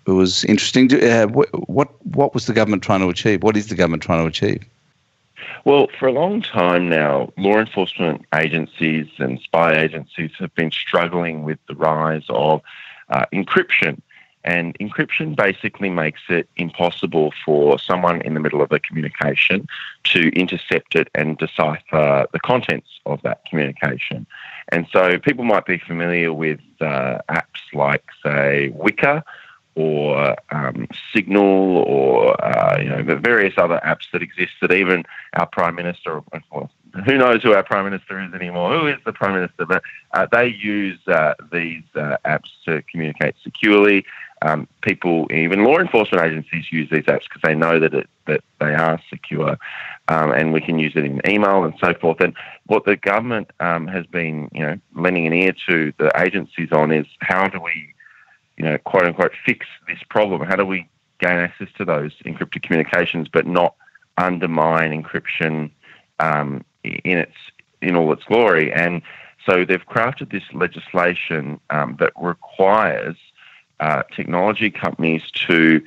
was 0.06 0.42
interesting. 0.44 0.90
Uh, 0.94 1.26
what 1.26 1.90
what 2.06 2.32
was 2.32 2.46
the 2.46 2.54
government 2.54 2.82
trying 2.82 3.00
to 3.00 3.10
achieve? 3.10 3.42
What 3.42 3.58
is 3.58 3.66
the 3.66 3.74
government 3.74 4.02
trying 4.02 4.22
to 4.22 4.26
achieve? 4.26 4.64
Well, 5.66 5.88
for 5.98 6.08
a 6.08 6.12
long 6.12 6.40
time 6.40 6.88
now, 6.88 7.30
law 7.36 7.58
enforcement 7.58 8.24
agencies 8.34 9.06
and 9.18 9.38
spy 9.40 9.76
agencies 9.76 10.30
have 10.38 10.54
been 10.54 10.70
struggling 10.70 11.44
with 11.44 11.58
the 11.68 11.74
rise 11.74 12.24
of 12.30 12.62
uh, 13.10 13.26
encryption 13.34 14.00
and 14.46 14.78
encryption 14.78 15.34
basically 15.34 15.90
makes 15.90 16.20
it 16.28 16.48
impossible 16.56 17.32
for 17.44 17.78
someone 17.78 18.22
in 18.22 18.34
the 18.34 18.40
middle 18.40 18.62
of 18.62 18.70
a 18.70 18.78
communication 18.78 19.66
to 20.04 20.28
intercept 20.30 20.94
it 20.94 21.08
and 21.14 21.36
decipher 21.36 22.26
the 22.32 22.40
contents 22.40 22.88
of 23.04 23.20
that 23.22 23.44
communication. 23.44 24.24
And 24.68 24.86
so 24.92 25.18
people 25.18 25.44
might 25.44 25.66
be 25.66 25.78
familiar 25.78 26.32
with 26.32 26.60
uh, 26.80 27.18
apps 27.28 27.62
like, 27.74 28.04
say, 28.22 28.72
Wickr 28.74 29.22
or 29.74 30.36
um, 30.50 30.88
Signal 31.12 31.44
or 31.44 32.42
uh, 32.42 32.80
you 32.80 32.88
know 32.88 33.02
the 33.02 33.16
various 33.16 33.54
other 33.58 33.78
apps 33.84 34.10
that 34.12 34.22
exist 34.22 34.52
that 34.62 34.72
even 34.72 35.04
our 35.34 35.46
Prime 35.46 35.74
Minister, 35.74 36.22
well, 36.50 36.70
who 37.04 37.18
knows 37.18 37.42
who 37.42 37.52
our 37.52 37.62
Prime 37.62 37.84
Minister 37.84 38.20
is 38.20 38.32
anymore? 38.32 38.78
Who 38.78 38.86
is 38.86 38.96
the 39.04 39.12
Prime 39.12 39.34
Minister? 39.34 39.66
But 39.66 39.82
uh, 40.12 40.26
they 40.32 40.46
use 40.46 40.98
uh, 41.06 41.34
these 41.52 41.84
uh, 41.94 42.16
apps 42.24 42.50
to 42.64 42.82
communicate 42.90 43.34
securely 43.44 44.06
um, 44.46 44.68
people, 44.82 45.26
even 45.32 45.64
law 45.64 45.78
enforcement 45.78 46.24
agencies, 46.24 46.70
use 46.70 46.88
these 46.90 47.04
apps 47.04 47.24
because 47.24 47.42
they 47.42 47.54
know 47.54 47.80
that 47.80 47.92
it, 47.94 48.08
that 48.26 48.42
they 48.60 48.74
are 48.74 49.00
secure, 49.10 49.58
um, 50.08 50.30
and 50.30 50.52
we 50.52 50.60
can 50.60 50.78
use 50.78 50.92
it 50.94 51.04
in 51.04 51.20
email 51.28 51.64
and 51.64 51.74
so 51.80 51.94
forth. 51.94 52.20
And 52.20 52.34
what 52.66 52.84
the 52.84 52.96
government 52.96 53.50
um, 53.60 53.86
has 53.88 54.06
been, 54.06 54.48
you 54.52 54.62
know, 54.62 54.78
lending 54.94 55.26
an 55.26 55.32
ear 55.32 55.52
to 55.68 55.92
the 55.98 56.12
agencies 56.16 56.70
on 56.70 56.92
is 56.92 57.06
how 57.20 57.48
do 57.48 57.60
we, 57.60 57.92
you 58.56 58.64
know, 58.64 58.78
quote 58.78 59.04
unquote, 59.04 59.32
fix 59.44 59.66
this 59.88 59.98
problem? 60.08 60.42
How 60.42 60.56
do 60.56 60.64
we 60.64 60.88
gain 61.18 61.38
access 61.38 61.68
to 61.78 61.84
those 61.84 62.12
encrypted 62.24 62.62
communications, 62.62 63.28
but 63.28 63.46
not 63.46 63.74
undermine 64.16 65.02
encryption 65.02 65.70
um, 66.20 66.64
in 66.84 67.18
its 67.18 67.36
in 67.82 67.96
all 67.96 68.12
its 68.12 68.24
glory? 68.24 68.72
And 68.72 69.02
so 69.48 69.64
they've 69.64 69.86
crafted 69.86 70.30
this 70.30 70.44
legislation 70.52 71.58
um, 71.70 71.96
that 71.98 72.12
requires 72.16 73.16
uh, 73.80 74.02
technology 74.14 74.70
companies 74.70 75.22
to 75.46 75.82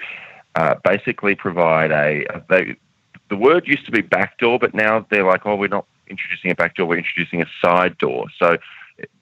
uh, 0.56 0.76
basically 0.84 1.36
provide 1.36 1.92
a, 1.92 2.26
they, 2.50 2.76
the 3.30 3.38
word 3.38 3.68
used 3.68 3.86
to 3.86 3.92
be 3.92 4.02
backdoor, 4.02 4.60
but 4.60 4.74
now 4.74 5.06
they're 5.10 5.26
like, 5.26 5.46
oh, 5.46 5.56
we're 5.56 5.68
not 5.68 5.86
introducing 6.08 6.52
a 6.52 6.56
backdoor, 6.56 6.88
we're 6.88 6.98
introducing 6.98 7.42
a 7.42 7.48
side 7.62 7.98
door. 7.98 8.26
So 8.38 8.58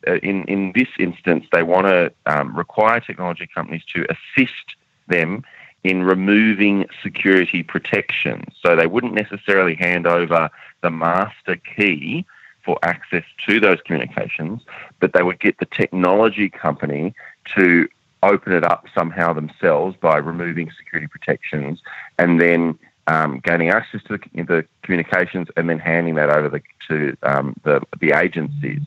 uh, 0.07 0.15
in, 0.23 0.43
in 0.45 0.71
this 0.73 0.87
instance, 0.99 1.45
they 1.51 1.63
want 1.63 1.87
to 1.87 2.11
um, 2.25 2.55
require 2.55 2.99
technology 2.99 3.47
companies 3.47 3.83
to 3.93 4.05
assist 4.09 4.75
them 5.07 5.43
in 5.83 6.03
removing 6.03 6.85
security 7.03 7.63
protection. 7.63 8.43
So 8.61 8.75
they 8.75 8.87
wouldn't 8.87 9.13
necessarily 9.13 9.75
hand 9.75 10.07
over 10.07 10.49
the 10.81 10.91
master 10.91 11.55
key 11.55 12.25
for 12.63 12.77
access 12.83 13.23
to 13.47 13.59
those 13.59 13.79
communications, 13.85 14.61
but 14.99 15.13
they 15.13 15.23
would 15.23 15.39
get 15.39 15.57
the 15.59 15.65
technology 15.65 16.49
company 16.49 17.13
to 17.55 17.87
open 18.23 18.53
it 18.53 18.63
up 18.63 18.85
somehow 18.95 19.33
themselves 19.33 19.95
by 20.01 20.17
removing 20.17 20.71
security 20.77 21.07
protections 21.07 21.81
and 22.17 22.41
then 22.41 22.77
um, 23.07 23.39
gaining 23.43 23.69
access 23.69 24.01
to 24.03 24.17
the, 24.17 24.43
the, 24.43 24.65
communications 24.83 25.47
and 25.55 25.69
then 25.69 25.79
handing 25.79 26.15
that 26.15 26.29
over 26.29 26.49
the, 26.49 26.61
to 26.87 27.15
um, 27.23 27.55
the, 27.63 27.81
the 27.99 28.11
agencies. 28.11 28.81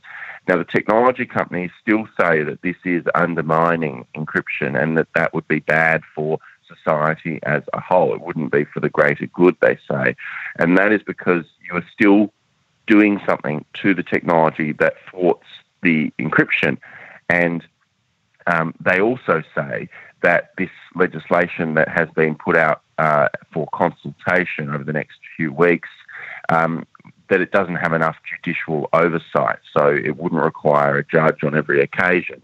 Now, 0.48 0.56
the 0.56 0.64
technology 0.64 1.26
companies 1.26 1.70
still 1.80 2.06
say 2.20 2.42
that 2.42 2.60
this 2.62 2.76
is 2.84 3.04
undermining 3.14 4.06
encryption 4.16 4.80
and 4.80 4.96
that 4.98 5.08
that 5.14 5.32
would 5.32 5.46
be 5.48 5.60
bad 5.60 6.02
for 6.14 6.38
society 6.66 7.40
as 7.42 7.62
a 7.72 7.80
whole. 7.80 8.14
It 8.14 8.20
wouldn't 8.20 8.52
be 8.52 8.64
for 8.64 8.80
the 8.80 8.88
greater 8.88 9.26
good, 9.26 9.56
they 9.60 9.78
say. 9.90 10.16
And 10.56 10.76
that 10.78 10.92
is 10.92 11.02
because 11.02 11.44
you 11.68 11.76
are 11.76 11.86
still 11.92 12.32
doing 12.86 13.20
something 13.26 13.64
to 13.74 13.94
the 13.94 14.02
technology 14.02 14.72
that 14.72 14.94
thwarts 15.10 15.46
the 15.82 16.12
encryption. 16.18 16.78
And 17.28 17.64
um, 18.50 18.74
they 18.80 19.00
also 19.00 19.42
say 19.54 19.88
that 20.22 20.50
this 20.58 20.70
legislation 20.94 21.74
that 21.74 21.88
has 21.88 22.08
been 22.14 22.34
put 22.34 22.56
out 22.56 22.82
uh, 22.98 23.28
for 23.52 23.66
consultation 23.72 24.70
over 24.70 24.84
the 24.84 24.92
next 24.92 25.18
few 25.36 25.52
weeks 25.52 25.88
um, 26.50 26.86
that 27.28 27.40
it 27.40 27.52
doesn't 27.52 27.76
have 27.76 27.92
enough 27.92 28.16
judicial 28.28 28.88
oversight, 28.92 29.58
so 29.76 29.88
it 29.88 30.16
wouldn't 30.16 30.42
require 30.42 30.98
a 30.98 31.04
judge 31.06 31.42
on 31.44 31.56
every 31.56 31.80
occasion. 31.80 32.42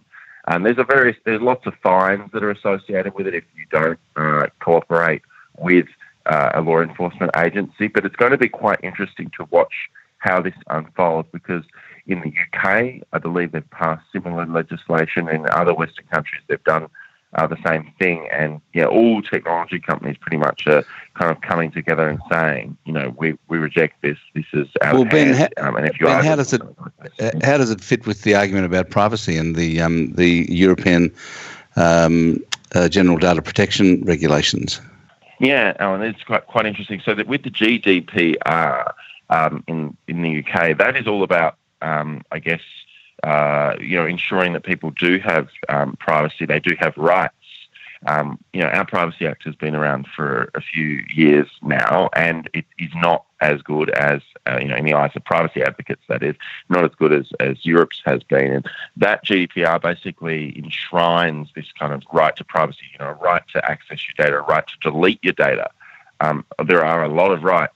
Um, 0.49 0.63
there's 0.63 0.79
a 0.79 0.85
very 0.85 1.19
there's 1.25 1.43
lots 1.43 1.67
of 1.67 1.75
fines 1.83 2.31
that 2.33 2.45
are 2.45 2.53
associated 2.53 3.15
with 3.15 3.27
it 3.27 3.35
if 3.35 3.45
you 3.57 3.67
don't 3.71 3.99
uh, 4.15 4.47
cooperate 4.61 5.23
with 5.59 5.87
uh, 6.27 6.51
a 6.55 6.61
law 6.61 6.81
enforcement 6.81 7.33
agency. 7.37 7.89
But 7.89 8.07
it's 8.07 8.17
going 8.17 8.31
to 8.31 8.39
be 8.39 8.49
quite 8.49 8.79
interesting 8.85 9.31
to 9.39 9.49
watch 9.51 9.75
how 10.19 10.41
this 10.41 10.55
unfolds 10.69 11.29
because 11.33 11.65
in 12.07 12.21
the 12.21 12.29
UK, 12.29 13.03
I 13.13 13.19
believe 13.19 13.53
they've 13.53 13.71
passed 13.71 14.05
similar 14.13 14.47
legislation. 14.47 15.29
In 15.29 15.49
other 15.51 15.75
Western 15.75 16.07
countries, 16.07 16.43
they've 16.49 16.63
done 16.65 16.89
uh, 17.35 17.47
the 17.47 17.59
same 17.67 17.93
thing. 17.99 18.29
And 18.33 18.61
yeah, 18.73 18.87
all 18.87 19.23
technology 19.23 19.79
companies 19.79 20.17
pretty 20.21 20.37
much 20.37 20.67
are 20.67 20.85
kind 21.15 21.31
of 21.31 21.41
coming 21.43 21.71
together 21.71 22.09
and 22.09 22.21
saying, 22.31 22.77
you 22.85 22.93
know, 22.93 23.15
we, 23.17 23.37
we 23.49 23.59
reject 23.59 24.01
this. 24.03 24.19
This 24.35 24.47
is 24.53 24.69
out 24.83 24.95
well, 24.95 25.05
Ben, 25.05 25.35
hand. 25.35 25.53
Ha- 25.59 25.69
um, 25.69 25.77
and 25.77 25.87
if 25.87 26.01
you 26.01 26.07
ben, 26.07 26.17
are 26.17 26.23
how 26.23 26.37
does 26.37 26.53
it 26.53 26.63
uh, 26.63 27.31
how 27.43 27.59
does 27.59 27.71
it 27.71 27.81
fit 27.81 28.07
with 28.07 28.23
the 28.23 28.35
argument 28.35 28.67
about 28.67 28.91
privacy 28.91 29.37
and 29.37 29.57
the 29.57 29.81
um, 29.81 30.13
the 30.13 30.47
European 30.49 31.13
um, 31.77 32.43
uh, 32.75 32.89
General 32.89 33.19
Data 33.19 33.43
Protection 33.43 34.03
regulations? 34.05 34.81
Yeah, 35.39 35.77
Alan, 35.79 36.03
it's 36.03 36.23
quite 36.23 36.47
quite 36.47 36.67
interesting. 36.67 37.03
So 37.05 37.15
that 37.15 37.27
with 37.27 37.43
the 37.43 37.51
GDPR 37.51 38.93
um, 39.31 39.65
in 39.67 39.97
in 40.09 40.23
the 40.23 40.39
UK, 40.43 40.79
that 40.79 40.97
is 40.97 41.07
all 41.07 41.23
about, 41.23 41.57
um, 41.83 42.23
I 42.33 42.39
guess, 42.39 42.63
uh, 43.23 43.75
you 43.81 43.97
know, 43.97 44.07
ensuring 44.07 44.53
that 44.55 44.65
people 44.65 44.91
do 44.91 45.19
have 45.21 45.49
um, 45.69 45.97
privacy. 45.97 46.47
They 46.47 46.61
do 46.61 46.77
have 46.79 46.97
rights. 46.97 47.35
Um, 48.07 48.39
you 48.53 48.61
know, 48.61 48.69
our 48.69 48.85
Privacy 48.85 49.27
Act 49.27 49.45
has 49.45 49.55
been 49.55 49.75
around 49.75 50.07
for 50.15 50.51
a 50.55 50.61
few 50.61 51.05
years 51.15 51.49
now, 51.63 52.11
and 52.15 52.49
it 52.53 52.67
is 52.79 52.91
not 52.95 53.25
as 53.41 53.63
good 53.63 53.91
as, 53.91 54.21
uh, 54.47 54.59
you 54.61 54.69
know, 54.69 54.77
in 54.77 54.85
the 54.85 54.95
eyes 54.95 55.13
of 55.15 55.25
privacy 55.25 55.63
advocates, 55.63 56.03
that 56.09 56.23
is, 56.23 56.37
not 56.69 56.85
as 56.85 56.93
good 56.97 57.13
as, 57.13 57.27
as 57.41 57.65
Europe's 57.65 58.01
has 58.05 58.23
been. 58.23 58.53
And 58.53 58.67
that 58.97 59.25
GDPR 59.25 59.81
basically 59.81 60.57
enshrines 60.59 61.49
this 61.55 61.73
kind 61.79 61.93
of 61.93 62.03
right 62.13 62.35
to 62.37 62.45
privacy, 62.45 62.85
you 62.93 62.99
know, 62.99 63.11
a 63.11 63.15
right 63.15 63.43
to 63.53 63.71
access 63.71 64.01
your 64.07 64.27
data, 64.27 64.39
a 64.39 64.43
right 64.43 64.67
to 64.67 64.91
delete 64.91 65.23
your 65.23 65.35
data. 65.35 65.71
Um, 66.21 66.45
there 66.65 66.85
are 66.85 67.05
a 67.05 67.09
lot 67.09 67.33
of 67.33 67.43
rights. 67.43 67.73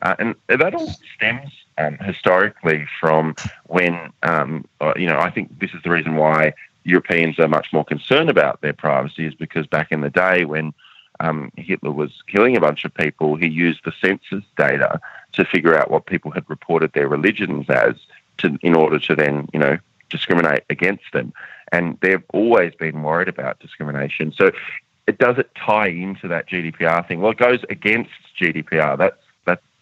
Uh, 0.00 0.16
and 0.18 0.34
that 0.48 0.74
all 0.74 0.92
stems 1.14 1.52
um, 1.82 1.98
historically 1.98 2.86
from 3.00 3.34
when, 3.66 4.12
um, 4.22 4.64
uh, 4.80 4.92
you 4.96 5.06
know, 5.06 5.18
I 5.18 5.30
think 5.30 5.58
this 5.58 5.72
is 5.72 5.82
the 5.82 5.90
reason 5.90 6.16
why 6.16 6.54
Europeans 6.84 7.38
are 7.38 7.48
much 7.48 7.68
more 7.72 7.84
concerned 7.84 8.30
about 8.30 8.60
their 8.60 8.72
privacy 8.72 9.26
is 9.26 9.34
because 9.34 9.66
back 9.66 9.92
in 9.92 10.00
the 10.00 10.10
day 10.10 10.44
when 10.44 10.72
um, 11.20 11.52
Hitler 11.56 11.92
was 11.92 12.10
killing 12.26 12.56
a 12.56 12.60
bunch 12.60 12.84
of 12.84 12.94
people, 12.94 13.36
he 13.36 13.48
used 13.48 13.80
the 13.84 13.92
census 14.00 14.44
data 14.56 15.00
to 15.32 15.44
figure 15.44 15.76
out 15.76 15.90
what 15.90 16.06
people 16.06 16.30
had 16.30 16.48
reported 16.48 16.92
their 16.92 17.08
religions 17.08 17.66
as, 17.68 17.94
to, 18.38 18.58
in 18.62 18.74
order 18.74 18.98
to 18.98 19.14
then, 19.14 19.48
you 19.52 19.60
know, 19.60 19.78
discriminate 20.10 20.64
against 20.68 21.04
them. 21.12 21.32
And 21.70 21.96
they've 22.00 22.24
always 22.32 22.74
been 22.74 23.02
worried 23.02 23.28
about 23.28 23.60
discrimination. 23.60 24.32
So, 24.36 24.50
it 25.06 25.18
does 25.18 25.36
it 25.36 25.50
tie 25.56 25.88
into 25.88 26.28
that 26.28 26.48
GDPR 26.48 27.06
thing? 27.06 27.20
Well, 27.20 27.32
it 27.32 27.38
goes 27.38 27.58
against 27.68 28.10
GDPR. 28.40 28.96
That's 28.96 29.21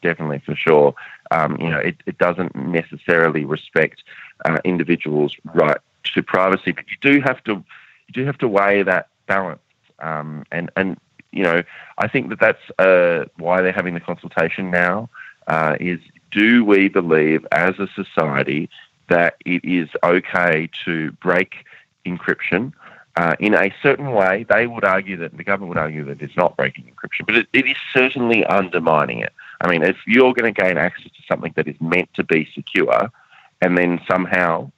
definitely 0.02 0.42
for 0.44 0.54
sure. 0.54 0.94
Um, 1.30 1.56
you 1.60 1.68
know, 1.68 1.78
it, 1.78 1.96
it 2.06 2.18
doesn't 2.18 2.54
necessarily 2.56 3.44
respect 3.44 4.02
uh, 4.44 4.58
individuals' 4.64 5.36
right 5.54 5.78
to 6.14 6.22
privacy, 6.22 6.72
but 6.72 6.84
you 6.88 6.96
do 7.00 7.20
have 7.20 7.42
to 7.44 7.52
you 7.52 8.12
do 8.12 8.24
have 8.24 8.38
to 8.38 8.48
weigh 8.48 8.82
that 8.82 9.08
balance. 9.26 9.60
Um, 10.00 10.44
and 10.50 10.70
and 10.76 10.98
you 11.32 11.42
know, 11.42 11.62
I 11.98 12.08
think 12.08 12.30
that 12.30 12.40
that's 12.40 12.70
uh, 12.78 13.26
why 13.36 13.62
they're 13.62 13.72
having 13.72 13.94
the 13.94 14.00
consultation 14.00 14.70
now. 14.70 15.08
Uh, 15.46 15.76
is 15.80 16.00
do 16.30 16.64
we 16.64 16.88
believe 16.88 17.46
as 17.52 17.78
a 17.78 17.88
society 17.94 18.68
that 19.08 19.36
it 19.44 19.64
is 19.64 19.88
okay 20.04 20.68
to 20.84 21.10
break 21.12 21.64
encryption 22.06 22.72
uh, 23.16 23.34
in 23.40 23.54
a 23.54 23.72
certain 23.82 24.12
way? 24.12 24.46
They 24.48 24.66
would 24.66 24.84
argue 24.84 25.16
that 25.18 25.36
the 25.36 25.44
government 25.44 25.70
would 25.70 25.78
argue 25.78 26.04
that 26.04 26.22
it's 26.22 26.36
not 26.36 26.56
breaking 26.56 26.84
encryption, 26.84 27.26
but 27.26 27.36
it, 27.36 27.48
it 27.52 27.66
is 27.66 27.76
certainly 27.92 28.44
undermining 28.44 29.20
it. 29.20 29.32
I 29.60 29.68
mean, 29.68 29.82
if 29.82 29.96
you're 30.06 30.32
going 30.32 30.52
to 30.52 30.62
gain 30.62 30.78
access 30.78 31.12
to 31.12 31.22
something 31.28 31.52
that 31.56 31.68
is 31.68 31.80
meant 31.80 32.12
to 32.14 32.24
be 32.24 32.48
secure, 32.54 33.10
and 33.60 33.76
then 33.76 34.00
somehow 34.10 34.70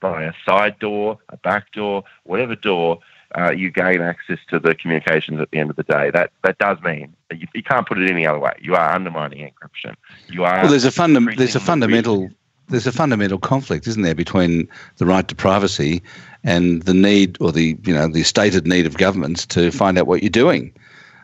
by 0.00 0.24
a 0.24 0.32
side 0.44 0.78
door, 0.78 1.18
a 1.30 1.36
back 1.38 1.72
door, 1.72 2.04
whatever 2.24 2.54
door, 2.54 2.98
uh, 3.36 3.50
you 3.50 3.70
gain 3.70 4.00
access 4.00 4.38
to 4.48 4.58
the 4.58 4.74
communications 4.74 5.40
at 5.40 5.50
the 5.50 5.58
end 5.58 5.70
of 5.70 5.76
the 5.76 5.82
day. 5.82 6.10
That 6.10 6.30
that 6.42 6.58
does 6.58 6.80
mean 6.82 7.14
you, 7.32 7.46
you 7.54 7.62
can't 7.62 7.86
put 7.86 7.98
it 7.98 8.10
any 8.10 8.26
other 8.26 8.38
way. 8.38 8.52
You 8.60 8.74
are 8.74 8.92
undermining 8.92 9.50
encryption. 9.50 9.94
You 10.28 10.44
are. 10.44 10.62
Well, 10.62 10.70
there's 10.70 10.84
a 10.84 10.92
funda- 10.92 11.34
there's 11.36 11.56
a 11.56 11.60
fundamental 11.60 12.30
there's 12.68 12.86
a 12.86 12.92
fundamental 12.92 13.38
conflict, 13.38 13.86
isn't 13.86 14.02
there, 14.02 14.14
between 14.14 14.68
the 14.96 15.06
right 15.06 15.26
to 15.28 15.34
privacy 15.34 16.02
and 16.42 16.82
the 16.82 16.94
need 16.94 17.36
or 17.40 17.52
the 17.52 17.76
you 17.84 17.94
know 17.94 18.08
the 18.08 18.22
stated 18.22 18.66
need 18.66 18.86
of 18.86 18.96
governments 18.96 19.46
to 19.46 19.70
find 19.70 19.98
out 19.98 20.06
what 20.06 20.22
you're 20.22 20.30
doing. 20.30 20.72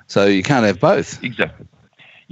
So 0.09 0.27
you 0.27 0.43
can't 0.43 0.67
have 0.67 0.81
both. 0.81 1.23
Exactly. 1.23 1.67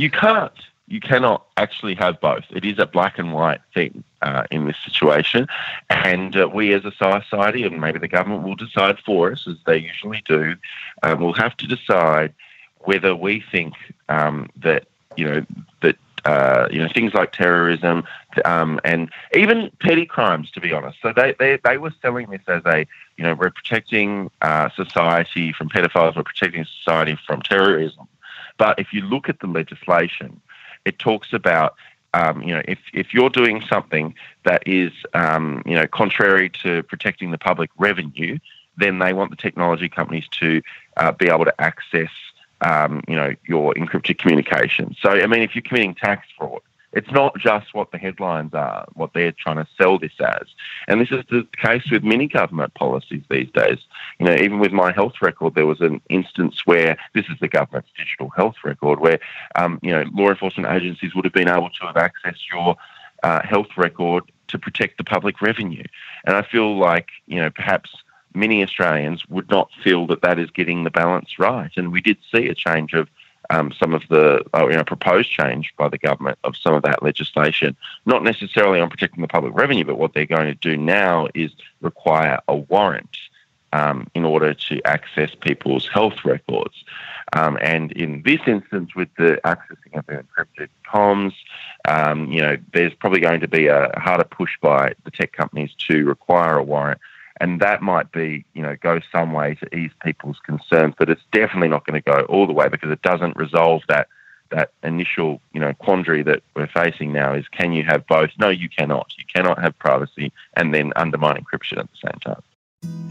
You 0.00 0.10
can't 0.10 0.58
you 0.88 0.98
cannot 0.98 1.44
actually 1.58 1.94
have 1.96 2.18
both. 2.22 2.44
It 2.50 2.64
is 2.64 2.78
a 2.78 2.86
black 2.86 3.18
and 3.18 3.34
white 3.34 3.60
thing 3.74 4.02
uh, 4.22 4.44
in 4.50 4.66
this 4.66 4.78
situation. 4.82 5.46
And 5.90 6.34
uh, 6.34 6.48
we 6.48 6.72
as 6.72 6.86
a 6.86 6.90
society, 6.90 7.64
and 7.64 7.82
maybe 7.82 7.98
the 7.98 8.08
government 8.08 8.42
will 8.44 8.56
decide 8.56 8.98
for 8.98 9.30
us, 9.30 9.46
as 9.46 9.56
they 9.66 9.76
usually 9.76 10.22
do, 10.24 10.56
uh, 11.02 11.16
will 11.20 11.34
have 11.34 11.54
to 11.58 11.66
decide 11.66 12.32
whether 12.78 13.14
we 13.14 13.44
think 13.52 13.74
um, 14.08 14.48
that, 14.56 14.86
you 15.16 15.26
know, 15.26 15.46
that 15.82 15.96
uh, 16.24 16.66
you 16.70 16.78
know 16.78 16.88
things 16.94 17.12
like 17.12 17.32
terrorism 17.32 18.02
um, 18.46 18.80
and 18.84 19.10
even 19.34 19.70
petty 19.80 20.06
crimes, 20.06 20.50
to 20.52 20.60
be 20.62 20.72
honest. 20.72 20.96
So 21.02 21.12
they, 21.14 21.34
they 21.38 21.58
they 21.62 21.76
were 21.76 21.92
selling 22.00 22.30
this 22.30 22.42
as 22.48 22.62
a 22.64 22.86
you 23.18 23.24
know 23.24 23.34
we're 23.34 23.50
protecting 23.50 24.30
uh, 24.40 24.70
society 24.70 25.52
from 25.52 25.68
pedophiles, 25.68 26.16
we're 26.16 26.22
protecting 26.22 26.64
society 26.64 27.18
from 27.26 27.42
terrorism. 27.42 28.08
But 28.60 28.78
if 28.78 28.92
you 28.92 29.00
look 29.00 29.30
at 29.30 29.40
the 29.40 29.46
legislation, 29.46 30.38
it 30.84 30.98
talks 30.98 31.32
about 31.32 31.76
um, 32.12 32.42
you 32.42 32.52
know, 32.54 32.62
if, 32.68 32.78
if 32.92 33.14
you're 33.14 33.30
doing 33.30 33.62
something 33.68 34.14
that 34.44 34.64
is, 34.66 34.92
um, 35.14 35.62
you 35.64 35.76
know, 35.76 35.86
contrary 35.86 36.50
to 36.62 36.82
protecting 36.82 37.30
the 37.30 37.38
public 37.38 37.70
revenue, 37.78 38.36
then 38.76 38.98
they 38.98 39.12
want 39.12 39.30
the 39.30 39.36
technology 39.36 39.88
companies 39.88 40.26
to 40.40 40.60
uh, 40.96 41.12
be 41.12 41.28
able 41.28 41.44
to 41.44 41.60
access, 41.60 42.10
um, 42.60 43.02
you 43.08 43.14
know, 43.14 43.34
your 43.46 43.72
encrypted 43.74 44.18
communications. 44.18 44.98
So, 45.00 45.10
I 45.10 45.26
mean, 45.26 45.42
if 45.42 45.54
you're 45.54 45.62
committing 45.62 45.94
tax 45.94 46.26
fraud, 46.36 46.62
it's 46.92 47.10
not 47.10 47.38
just 47.38 47.72
what 47.72 47.92
the 47.92 47.98
headlines 47.98 48.52
are, 48.52 48.86
what 48.94 49.12
they're 49.14 49.32
trying 49.32 49.56
to 49.56 49.66
sell 49.80 49.98
this 49.98 50.12
as. 50.20 50.48
And 50.88 51.00
this 51.00 51.10
is 51.10 51.24
the 51.30 51.46
case 51.56 51.88
with 51.90 52.02
many 52.02 52.26
government 52.26 52.74
policies 52.74 53.22
these 53.30 53.50
days. 53.52 53.78
You 54.18 54.26
know, 54.26 54.34
even 54.34 54.58
with 54.58 54.72
my 54.72 54.92
health 54.92 55.14
record, 55.22 55.54
there 55.54 55.66
was 55.66 55.80
an 55.80 56.00
instance 56.08 56.62
where 56.64 56.96
this 57.14 57.26
is 57.26 57.38
the 57.40 57.48
government's 57.48 57.90
digital 57.96 58.30
health 58.30 58.56
record, 58.64 59.00
where, 59.00 59.20
um, 59.54 59.78
you 59.82 59.92
know, 59.92 60.04
law 60.12 60.30
enforcement 60.30 60.72
agencies 60.72 61.14
would 61.14 61.24
have 61.24 61.34
been 61.34 61.48
able 61.48 61.70
to 61.70 61.86
have 61.86 61.96
accessed 61.96 62.50
your 62.52 62.76
uh, 63.22 63.42
health 63.42 63.68
record 63.76 64.24
to 64.48 64.58
protect 64.58 64.98
the 64.98 65.04
public 65.04 65.40
revenue. 65.40 65.84
And 66.24 66.34
I 66.36 66.42
feel 66.42 66.76
like, 66.76 67.08
you 67.26 67.40
know, 67.40 67.50
perhaps 67.50 67.90
many 68.34 68.62
Australians 68.62 69.26
would 69.28 69.48
not 69.48 69.70
feel 69.82 70.06
that 70.08 70.22
that 70.22 70.38
is 70.38 70.50
getting 70.50 70.84
the 70.84 70.90
balance 70.90 71.38
right. 71.38 71.70
And 71.76 71.92
we 71.92 72.00
did 72.00 72.18
see 72.32 72.48
a 72.48 72.54
change 72.54 72.94
of 72.94 73.08
um, 73.50 73.72
some 73.72 73.94
of 73.94 74.02
the 74.08 74.42
uh, 74.54 74.66
you 74.68 74.76
know, 74.76 74.84
proposed 74.84 75.30
change 75.30 75.74
by 75.76 75.88
the 75.88 75.98
government 75.98 76.38
of 76.44 76.56
some 76.56 76.74
of 76.74 76.82
that 76.82 77.02
legislation, 77.02 77.76
not 78.06 78.22
necessarily 78.22 78.80
on 78.80 78.88
protecting 78.88 79.20
the 79.22 79.28
public 79.28 79.52
revenue, 79.54 79.84
but 79.84 79.98
what 79.98 80.14
they're 80.14 80.24
going 80.24 80.46
to 80.46 80.54
do 80.54 80.76
now 80.76 81.28
is 81.34 81.50
require 81.80 82.38
a 82.48 82.56
warrant 82.56 83.16
um, 83.72 84.08
in 84.14 84.24
order 84.24 84.54
to 84.54 84.80
access 84.84 85.34
people's 85.34 85.88
health 85.88 86.24
records. 86.24 86.84
Um, 87.32 87.58
and 87.60 87.92
in 87.92 88.22
this 88.22 88.40
instance, 88.46 88.94
with 88.96 89.08
the 89.16 89.40
accessing 89.44 89.94
of 89.94 90.06
the 90.06 90.24
encrypted 90.24 90.68
comms, 90.84 91.34
um, 91.88 92.30
you 92.30 92.40
know, 92.40 92.56
there's 92.72 92.94
probably 92.94 93.20
going 93.20 93.40
to 93.40 93.48
be 93.48 93.66
a 93.68 93.90
harder 93.96 94.24
push 94.24 94.50
by 94.60 94.94
the 95.04 95.10
tech 95.10 95.32
companies 95.32 95.72
to 95.88 96.04
require 96.04 96.56
a 96.56 96.62
warrant 96.62 97.00
and 97.40 97.60
that 97.60 97.82
might 97.82 98.12
be, 98.12 98.44
you 98.54 98.62
know, 98.62 98.76
go 98.80 99.00
some 99.10 99.32
way 99.32 99.54
to 99.56 99.76
ease 99.76 99.90
people's 100.02 100.38
concerns, 100.44 100.94
but 100.98 101.08
it's 101.08 101.22
definitely 101.32 101.68
not 101.68 101.86
going 101.86 102.00
to 102.00 102.10
go 102.10 102.20
all 102.28 102.46
the 102.46 102.52
way 102.52 102.68
because 102.68 102.90
it 102.90 103.02
doesn't 103.02 103.36
resolve 103.36 103.82
that 103.88 104.08
that 104.50 104.72
initial, 104.82 105.40
you 105.52 105.60
know, 105.60 105.72
quandary 105.74 106.24
that 106.24 106.42
we're 106.56 106.66
facing 106.66 107.12
now 107.12 107.32
is 107.32 107.46
can 107.48 107.72
you 107.72 107.84
have 107.84 108.04
both? 108.08 108.30
No, 108.38 108.48
you 108.48 108.68
cannot. 108.68 109.12
You 109.16 109.24
cannot 109.32 109.62
have 109.62 109.78
privacy 109.78 110.32
and 110.54 110.74
then 110.74 110.92
undermine 110.96 111.36
encryption 111.36 111.78
at 111.78 111.88
the 111.90 112.08
same 112.08 112.18
time. 112.20 112.42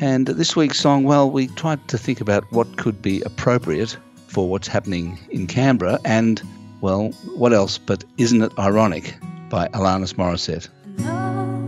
And 0.02 0.28
this 0.28 0.56
week's 0.56 0.80
song, 0.80 1.04
well, 1.06 1.32
we 1.32 1.48
tried 1.48 1.88
to 1.88 1.98
think 1.98 2.20
about 2.20 2.44
what 2.52 2.78
could 2.78 3.02
be 3.02 3.22
appropriate 3.22 3.98
for 4.28 4.50
what's 4.50 4.68
happening 4.68 5.18
in 5.32 5.48
Canberra 5.48 5.98
and, 6.04 6.42
well, 6.82 7.10
what 7.36 7.54
else 7.54 7.78
but 7.78 8.04
Isn't 8.18 8.42
It 8.42 8.52
Ironic 8.60 9.16
by 9.50 9.68
Alanis 9.70 10.14
Morissette. 10.16 10.68
It's 10.98 11.59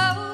like 0.00 0.29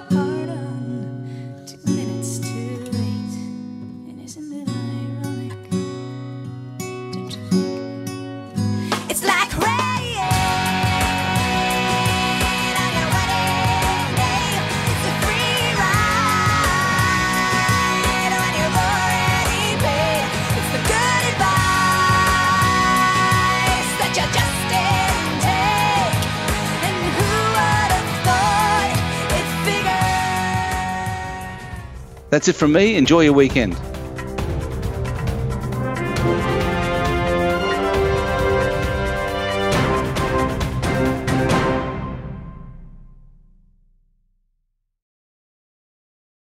That's 32.36 32.48
it 32.48 32.52
from 32.56 32.72
me. 32.72 32.96
Enjoy 32.96 33.22
your 33.22 33.32
weekend. 33.32 33.95